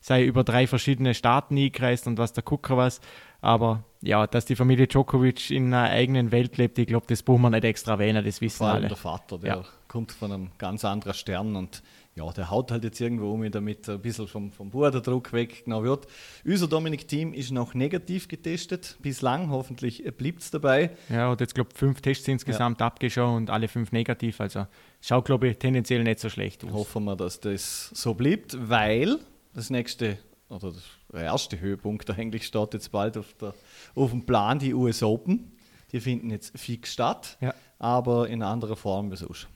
[0.00, 3.00] sei über drei verschiedene Staaten eingereist und was der Gucker was.
[3.40, 7.40] Aber ja, dass die Familie Djokovic in einer eigenen Welt lebt, ich glaube, das brauchen
[7.42, 8.88] wir nicht extra erwähnen, das wissen Vor allem alle.
[8.88, 9.64] der Vater, der ja.
[9.88, 11.82] kommt von einem ganz anderen Stern und
[12.16, 16.06] ja, der haut halt jetzt irgendwo um, damit ein bisschen vom, vom Borderdruck weggenommen wird.
[16.44, 20.90] Unser Dominik-Team ist noch negativ getestet, bislang, hoffentlich bleibt es dabei.
[21.08, 22.86] Ja, und jetzt glaube ich fünf Tests insgesamt ja.
[22.86, 24.66] abgeschaut und alle fünf negativ, also
[25.00, 26.72] schaut glaube ich tendenziell nicht so schlecht aus.
[26.72, 29.18] Hoffen wir, dass das so bleibt, weil
[29.54, 30.72] das nächste oder
[31.12, 33.54] der erste Höhepunkt eigentlich steht jetzt bald auf, der,
[33.94, 35.52] auf dem Plan, die US Open.
[35.92, 37.54] Die finden jetzt fix statt, ja.
[37.78, 39.48] aber in einer anderen Form wie sonst.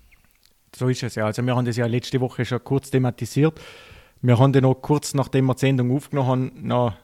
[0.75, 1.27] So ist es ja.
[1.27, 3.61] Also wir haben das ja letzte Woche schon kurz thematisiert.
[4.23, 6.95] Wir haben dann noch kurz nachdem wir die Sendung aufgenommen haben, noch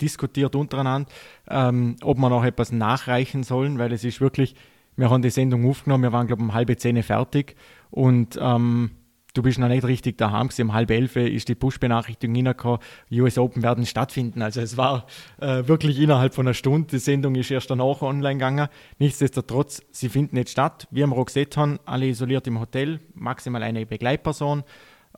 [0.00, 1.08] diskutiert untereinander,
[1.48, 4.54] ähm, ob wir noch etwas nachreichen sollen, weil es ist wirklich,
[4.96, 7.56] wir haben die Sendung aufgenommen, wir waren glaube ich um halbe zehn fertig
[7.90, 8.92] und ähm,
[9.32, 10.68] du bist noch nicht richtig daheim gewesen.
[10.68, 12.80] Um halb elf ist die Push-Benachrichtigung hineingekommen,
[13.12, 14.42] US Open werden stattfinden.
[14.42, 15.06] Also es war
[15.40, 16.88] äh, wirklich innerhalb von einer Stunde.
[16.88, 18.68] Die Sendung ist erst danach online gegangen.
[18.98, 20.86] Nichtsdestotrotz, sie finden jetzt statt.
[20.90, 24.64] Wir haben gesehen haben, alle isoliert im Hotel, maximal eine Begleitperson.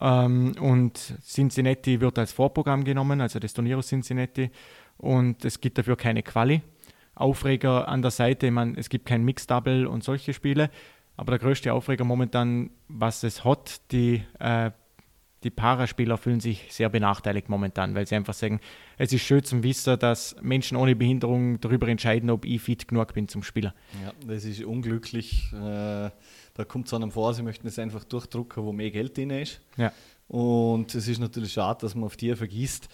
[0.01, 4.51] Ähm, und Cincinnati wird als Vorprogramm genommen, also das Turnier aus Cincinnati.
[4.99, 6.63] Und es gibt dafür keine Quali.
[7.15, 10.71] Aufreger an der Seite, meine, es gibt kein Mix-Double und solche Spiele.
[11.23, 14.73] Aber der größte Aufreger momentan, was es hat, die, äh,
[15.45, 18.59] die Paraspieler fühlen sich sehr benachteiligt momentan, weil sie einfach sagen,
[18.99, 23.15] es ist schön zum Wissen, dass Menschen ohne Behinderung darüber entscheiden, ob ich fit genug
[23.15, 23.73] bin zum Spieler.
[24.03, 25.53] Ja, das ist unglücklich.
[25.53, 26.11] Äh,
[26.55, 29.61] da kommt es einem vor, sie möchten es einfach durchdrucken, wo mehr Geld drin ist.
[29.77, 29.93] Ja.
[30.27, 32.89] Und es ist natürlich schade, dass man auf die vergisst.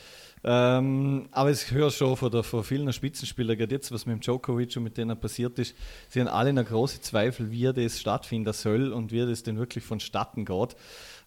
[0.45, 4.20] Ähm, aber ich höre schon von, der, von vielen Spitzenspielern, gerade jetzt, was mit dem
[4.20, 5.74] Djokovic und mit denen passiert ist,
[6.09, 9.84] sie haben alle noch große Zweifel, wie das stattfinden soll und wie das denn wirklich
[9.84, 10.76] vonstatten geht.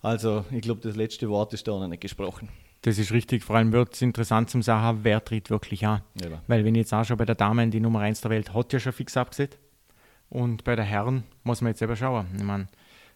[0.01, 2.49] Also, ich glaube, das letzte Wort ist da noch nicht gesprochen.
[2.81, 3.43] Das ist richtig.
[3.43, 6.01] Vor allem wird es interessant zum sagen, wer tritt wirklich an.
[6.19, 6.41] Ja.
[6.47, 8.73] Weil, wenn ich jetzt auch schon bei der Damen die Nummer 1 der Welt hat
[8.73, 9.59] ja schon fix abgesetzt.
[10.29, 12.27] Und bei der Herren muss man jetzt selber schauen.
[12.35, 12.67] Ich meine,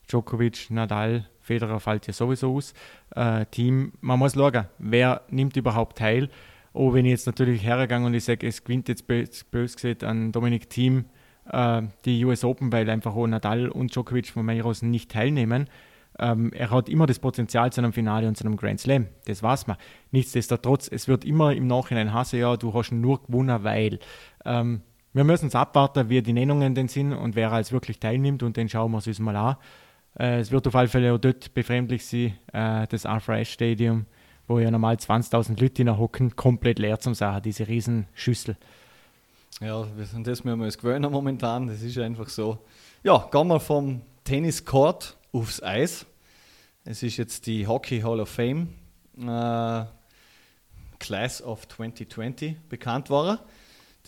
[0.07, 2.73] Djokovic, Nadal, Federer fällt ja sowieso aus.
[3.15, 6.29] Äh, Team, man muss schauen, wer nimmt überhaupt teil.
[6.73, 10.03] Oh, wenn ich jetzt natürlich hergegangen und ich sage, es gewinnt jetzt bös, bös gesagt
[10.03, 11.05] an Dominik Team
[11.49, 15.67] äh, die US Open, weil einfach auch Nadal und Djokovic von mir aus nicht teilnehmen.
[16.17, 19.07] Ähm, er hat immer das Potenzial zu einem Finale und zu einem Grand Slam.
[19.25, 19.77] Das weiß man.
[20.11, 23.99] Nichtsdestotrotz, es wird immer im Nachhinein hassen, ja, du hast nur gewonnen, weil.
[24.43, 24.81] Ähm,
[25.15, 28.57] wir müssen es abwarten, wie die Nennungen denn sind und wer als wirklich teilnimmt und
[28.57, 29.55] dann schauen wir uns mal an.
[30.17, 34.05] Äh, es wird auf alle Fälle auch dort befremdlich sein, äh, das Ashe Stadium,
[34.47, 38.57] wo ja normal 20.000 Leute hocken, komplett leer zum Sachen, diese riesen Schüssel.
[39.61, 42.59] Ja, wir sind das müssen wir uns gewöhnen momentan, das ist einfach so.
[43.03, 46.05] Ja, gehen wir vom Tenniscourt aufs Eis.
[46.83, 48.69] Es ist jetzt die Hockey Hall of Fame
[49.17, 49.85] äh,
[50.99, 53.39] Class of 2020 bekannt worden.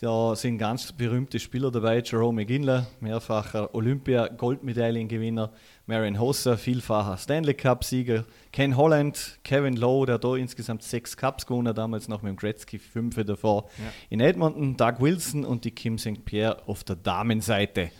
[0.00, 5.52] Da sind ganz berühmte Spieler dabei, Jerome McGinley, mehrfacher Olympia-Goldmedaillengewinner,
[5.86, 11.66] Marion Hossa, vielfacher Stanley Cup-Sieger, Ken Holland, Kevin Lowe, der da insgesamt sechs Cups gewonnen
[11.66, 13.92] hat, damals noch mit dem Gretzky fünf davor ja.
[14.08, 16.24] in Edmonton, Doug Wilson und die Kim St.
[16.24, 17.90] Pierre auf der Damenseite.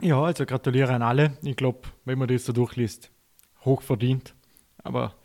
[0.00, 1.36] Ja, also gratuliere an alle.
[1.42, 3.10] Ich glaube, wenn man das so durchliest,
[3.64, 4.36] hoch verdient.
[4.84, 5.16] Aber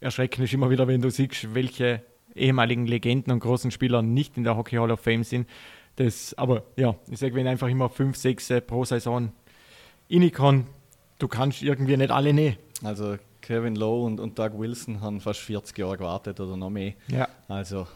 [0.00, 2.02] erschreckend ist immer wieder, wenn du siehst, welche
[2.38, 5.48] ehemaligen Legenden und großen Spieler nicht in der Hockey Hall of Fame sind.
[5.96, 9.32] Das, aber ja, ich sage, wenn einfach immer fünf, sechs äh, pro Saison
[10.32, 10.66] kann,
[11.18, 12.56] du kannst irgendwie nicht alle nehmen.
[12.84, 16.94] Also Kevin Lowe und, und Doug Wilson haben fast 40 Jahre gewartet oder noch mehr.
[17.08, 17.28] Ja.
[17.48, 17.86] Also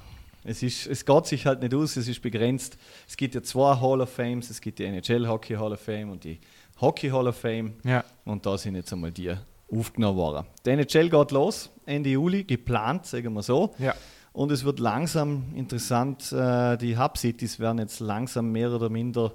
[0.44, 2.76] es, ist, es geht sich halt nicht aus, es ist begrenzt.
[3.08, 6.10] Es gibt ja zwei Hall of Fames, es gibt die NHL Hockey Hall of Fame
[6.10, 6.40] und die
[6.80, 7.74] Hockey Hall of Fame.
[7.84, 8.04] Ja.
[8.24, 9.32] Und da sind jetzt einmal die
[9.70, 10.46] aufgenommen worden.
[10.66, 13.74] Die NHL geht los, Ende Juli, geplant, sagen wir so.
[13.78, 13.94] Ja.
[14.32, 19.32] Und es wird langsam interessant, äh, die Hub-Cities werden jetzt langsam mehr oder minder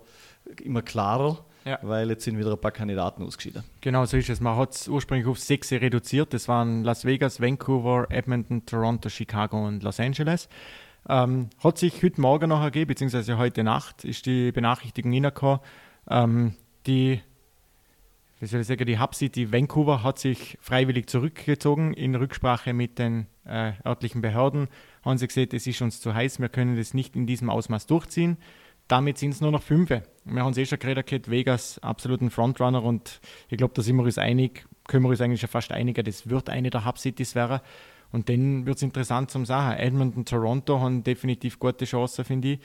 [0.64, 1.78] immer klarer, ja.
[1.82, 3.64] weil jetzt sind wieder ein paar Kandidaten ausgeschieden.
[3.82, 4.39] Genau so ist es.
[4.39, 6.34] Man hat es ursprünglich auf sechs reduziert.
[6.34, 10.50] Das waren Las Vegas, Vancouver, Edmonton, Toronto, Chicago und Los Angeles.
[11.10, 15.60] Ähm, hat sich heute Morgen noch ergeben, beziehungsweise heute Nacht ist die Benachrichtigung reingekommen.
[16.10, 17.22] Ähm, die
[18.41, 23.25] soll ich sagen, die Hub City Vancouver hat sich freiwillig zurückgezogen in Rücksprache mit den
[23.45, 24.67] äh, örtlichen Behörden.
[25.03, 27.88] Haben sie gesagt, es ist uns zu heiß, wir können das nicht in diesem Ausmaß
[27.88, 28.38] durchziehen.
[28.88, 29.89] Damit sind es nur noch fünf.
[29.89, 30.03] Wir
[30.43, 33.19] haben es eh schon geredet, Vegas absoluten Frontrunner und
[33.49, 36.29] ich glaube, da sind wir uns einig, können wir uns eigentlich schon fast einigen, das
[36.29, 37.59] wird eine der Hub Cities werden.
[38.11, 39.77] Und dann wird es interessant zum Sagen.
[39.77, 42.59] Edmonton, Toronto haben definitiv gute Chancen, finde ich.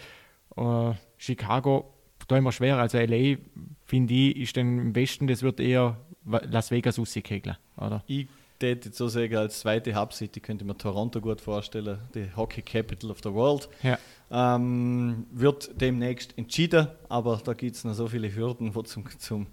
[0.56, 1.94] Uh, Chicago
[2.28, 2.78] da immer schwer.
[2.78, 3.36] Also LA,
[3.84, 8.02] finde ich, ist dann im Westen, das wird eher Las Vegas rauskegeln, oder?
[8.06, 8.28] Ich
[8.60, 13.18] würde so sagen, als zweite Hub-City könnte man Toronto gut vorstellen, die Hockey Capital of
[13.22, 13.68] the World.
[13.82, 13.98] Ja.
[14.30, 19.46] Ähm, wird demnächst entschieden, aber da gibt es noch so viele Hürden, die zum, zum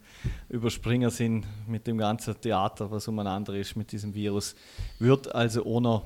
[0.48, 4.56] Überspringen sind mit dem ganzen Theater, was umeinander ist mit diesem Virus.
[5.00, 6.04] Wird also ohne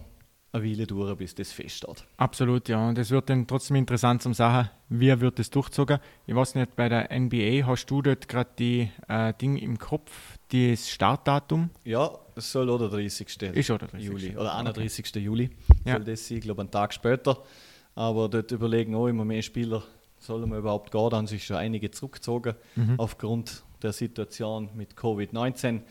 [0.54, 2.06] eine Weile dauern, bis das feststeht.
[2.18, 2.88] Absolut, ja.
[2.88, 5.99] Und es wird dann trotzdem interessant zum Sachen, wie wird das durchgezogen.
[6.28, 10.38] Ich weiß nicht, bei der NBA hast du dort gerade die äh, Ding im Kopf,
[10.51, 11.72] das Startdatum?
[11.84, 13.41] Ja, es soll oder 30.
[13.54, 14.08] Ist oder 30.
[14.08, 15.08] Juli oder 31.
[15.10, 15.20] Okay.
[15.20, 15.49] Juli
[15.86, 15.93] ja.
[15.93, 17.43] soll das sein, ich glaube einen Tag später.
[17.95, 19.84] Aber dort überlegen auch immer mehr Spieler,
[20.20, 21.10] sollen wir überhaupt gehen?
[21.10, 22.99] Da haben sich schon einige zurückgezogen mhm.
[22.99, 25.82] aufgrund der Situation mit Covid-19.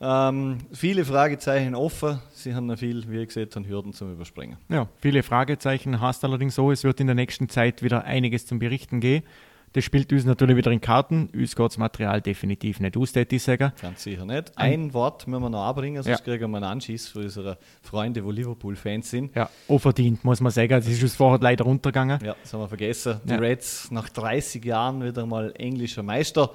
[0.00, 2.20] Ähm, viele Fragezeichen offen.
[2.32, 4.56] Sie haben noch viel, wie gesagt, an Hürden zum Überspringen.
[4.68, 8.58] Ja, viele Fragezeichen hast allerdings so, es wird in der nächsten Zeit wieder einiges zum
[8.60, 9.24] Berichten gehen.
[9.72, 11.28] Das spielt uns natürlich wieder in Karten.
[11.34, 13.72] Uns geht das Material definitiv nicht aus, ich sagen.
[13.82, 14.56] Ganz sicher nicht.
[14.56, 16.24] Ein, Ein Wort müssen wir noch anbringen, sonst ja.
[16.24, 19.36] kriegen wir einen Anschiss für unsere Freunde, die Liverpool-Fans sind.
[19.36, 20.70] Ja, auch verdient, muss man sagen.
[20.70, 22.18] Das ist uns vorher leider runtergegangen.
[22.24, 23.20] Ja, das haben wir vergessen.
[23.24, 23.38] Die ja.
[23.38, 26.50] Reds nach 30 Jahren wieder mal englischer Meister.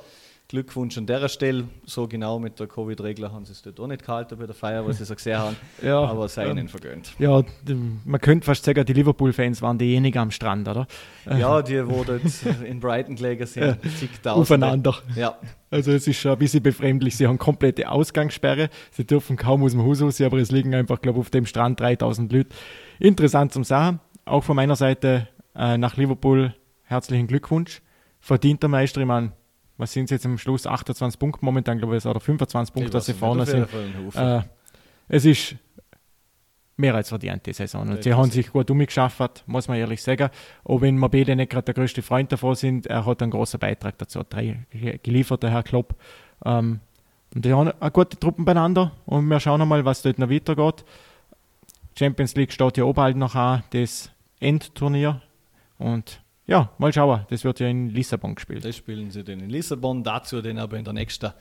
[0.48, 1.66] Glückwunsch an der Stelle.
[1.86, 4.86] So genau mit der Covid-Regel haben sie es dort auch nicht gehalten bei der Feier,
[4.86, 5.56] was sie so gesehen haben.
[5.82, 7.14] ja, aber sei ihnen vergönnt.
[7.18, 7.44] Ja,
[8.06, 10.86] man könnte fast sagen, die Liverpool-Fans waren diejenigen am Strand, oder?
[11.26, 12.22] Ja, die, wo dort
[12.66, 14.32] in Brighton gelegen sind, ja, zigtausende.
[14.34, 14.96] Aufeinander.
[15.16, 15.38] Ja.
[15.72, 17.18] Also es ist schon ein bisschen befremdlich.
[17.18, 18.70] Sie haben komplette Ausgangssperre.
[18.92, 21.48] Sie dürfen kaum aus dem Haus raus, aber es liegen einfach, glaube ich, auf dem
[21.48, 22.50] Strand 3000 Leute.
[23.00, 24.00] Interessant zum Sagen.
[24.26, 27.82] Auch von meiner Seite äh, nach Liverpool herzlichen Glückwunsch.
[28.20, 29.34] Verdienter Meister, ich meine,
[29.84, 30.66] was sind jetzt am Schluss?
[30.66, 33.68] 28 Punkte momentan, glaube ich, oder 25 Punkte, dass sie vorne sind.
[34.16, 34.42] Äh,
[35.10, 35.56] es ist
[36.78, 37.90] mehr als verdient, die Saison.
[37.90, 40.30] Und sie haben sich gut umgeschafft, muss man ehrlich sagen.
[40.64, 43.60] Auch wenn wir beide nicht gerade der größte Freund davon sind, er hat einen großen
[43.60, 44.66] Beitrag dazu drei
[45.04, 45.96] geliefert, der Herr Klopp.
[46.46, 46.80] Ähm,
[47.36, 50.86] und die haben eine gute Truppen beieinander und wir schauen mal, was dort noch weitergeht.
[52.00, 55.22] Champions League steht ja auch bald noch an, das Endturnier.
[55.78, 57.26] Und ja, mal schauen.
[57.30, 58.66] Das wird ja in Lissabon gespielt.
[58.66, 61.32] Das spielen sie dann in Lissabon, dazu dann aber in der nächsten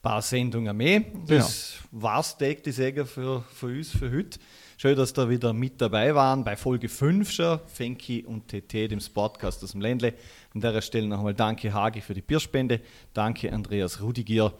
[0.00, 1.02] paar Sendungen mehr.
[1.26, 2.02] Das genau.
[2.04, 4.38] war's, die Säge für, für uns für heute.
[4.76, 7.60] Schön, dass da wieder mit dabei waren bei Folge 5 schon.
[7.66, 10.14] Fenki und TT, dem Sportcast aus dem Ländle.
[10.54, 12.80] An der Stelle nochmal danke Hagi für die Bierspende.
[13.12, 14.52] Danke Andreas Rudigier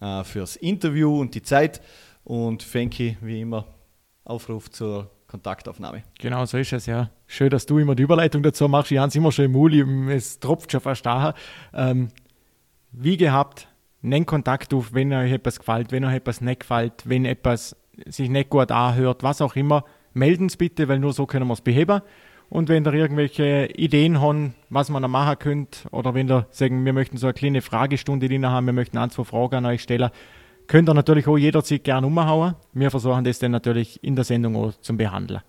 [0.00, 1.82] äh, fürs Interview und die Zeit.
[2.24, 3.66] Und Fenki, wie immer,
[4.24, 6.02] Aufruf zur Kontaktaufnahme.
[6.18, 7.10] Genau, so ist es, ja.
[7.26, 8.92] Schön, dass du immer die Überleitung dazu machst.
[8.92, 11.34] Ich habe es immer schon im Muli, es tropft schon fast da.
[11.74, 12.08] Ähm,
[12.92, 13.68] wie gehabt,
[14.02, 18.28] nehmt Kontakt auf, wenn euch etwas gefällt, wenn euch etwas nicht gefällt, wenn etwas sich
[18.30, 19.84] nicht gut anhört, was auch immer.
[20.14, 22.00] Melden es bitte, weil nur so können wir es beheben.
[22.48, 26.84] Und wenn ihr irgendwelche Ideen habt, was man da machen könnt, oder wenn ihr sagen,
[26.84, 29.82] wir möchten so eine kleine Fragestunde drin haben, wir möchten ein, zwei Fragen an euch
[29.82, 30.10] stellen,
[30.66, 32.54] Könnt ihr natürlich auch jederzeit gerne umhauen.
[32.72, 35.40] Wir versuchen das dann natürlich in der Sendung auch zum Behandeln.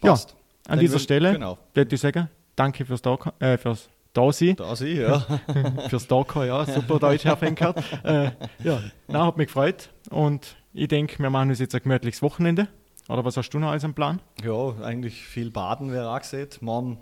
[0.00, 0.30] Passt.
[0.30, 0.40] Ja, an
[0.76, 1.58] dann dieser Stelle genau.
[1.74, 4.56] würde ich sagen, danke fürs, da äh, fürs Dasein.
[4.56, 5.20] Dasein, ja.
[5.88, 6.64] fürs Dasein, ja.
[6.66, 7.82] Super Deutsch, Herr Fenkert.
[8.04, 8.30] äh,
[8.62, 9.88] ja, na, hat mich gefreut.
[10.10, 12.68] Und ich denke, wir machen uns jetzt ein gemütliches Wochenende.
[13.08, 14.20] Oder was hast du noch als einen Plan?
[14.44, 16.48] Ja, eigentlich viel Baden wäre auch gesehen.
[16.60, 16.98] Morgen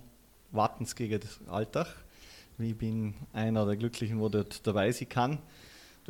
[0.53, 1.89] warten gegen das Alltag.
[2.59, 5.39] Ich bin einer der Glücklichen, wo dort dabei sein kann.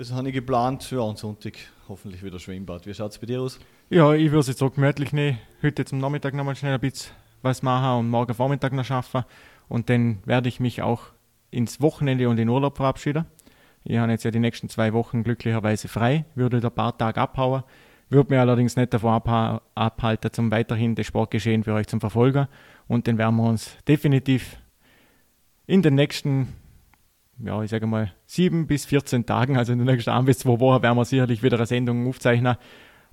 [0.00, 0.90] Das habe ich geplant.
[0.90, 1.52] Ja, und Sonntag
[1.86, 2.86] hoffentlich wieder Schwimmbad.
[2.86, 3.60] Wie schaut es bei dir aus?
[3.90, 5.38] Ja, ich würde es jetzt so gemütlich nehmen.
[5.62, 9.24] Heute zum Nachmittag nochmal schnell ein bisschen was machen und morgen Vormittag noch schaffen.
[9.68, 11.08] Und dann werde ich mich auch
[11.50, 13.26] ins Wochenende und in Urlaub verabschieden.
[13.84, 17.62] Ich habe jetzt ja die nächsten zwei Wochen glücklicherweise frei, würde ein paar Tage abhauen,
[18.08, 19.20] würde mir allerdings nicht davon
[19.74, 22.48] abhalten, zum weiterhin das Sportgeschehen für euch zu verfolgen.
[22.88, 24.56] Und dann werden wir uns definitiv
[25.66, 26.54] in den nächsten,
[27.44, 30.58] ja, ich sage mal, sieben bis 14 Tagen, also in den nächsten ein bis zwei
[30.60, 32.56] Wochen, werden wir sicherlich wieder eine Sendung aufzeichnen.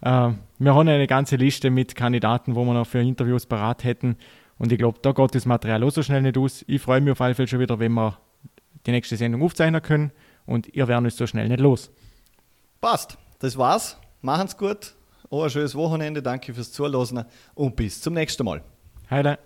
[0.01, 4.17] Äh, wir haben eine ganze Liste mit Kandidaten, wo wir noch für Interviews parat hätten.
[4.57, 6.63] Und ich glaube, da geht das Material auch so schnell nicht aus.
[6.67, 8.17] Ich freue mich auf alle Fälle schon wieder, wenn wir
[8.85, 10.11] die nächste Sendung aufzeichnen können.
[10.45, 11.91] Und ihr werdet uns so schnell nicht los.
[12.81, 13.17] Passt.
[13.39, 13.99] Das war's.
[14.21, 14.95] Machen's gut.
[15.29, 16.21] Auch ein schönes Wochenende.
[16.21, 18.63] Danke fürs Zuhören und bis zum nächsten Mal.
[19.09, 19.37] Heide.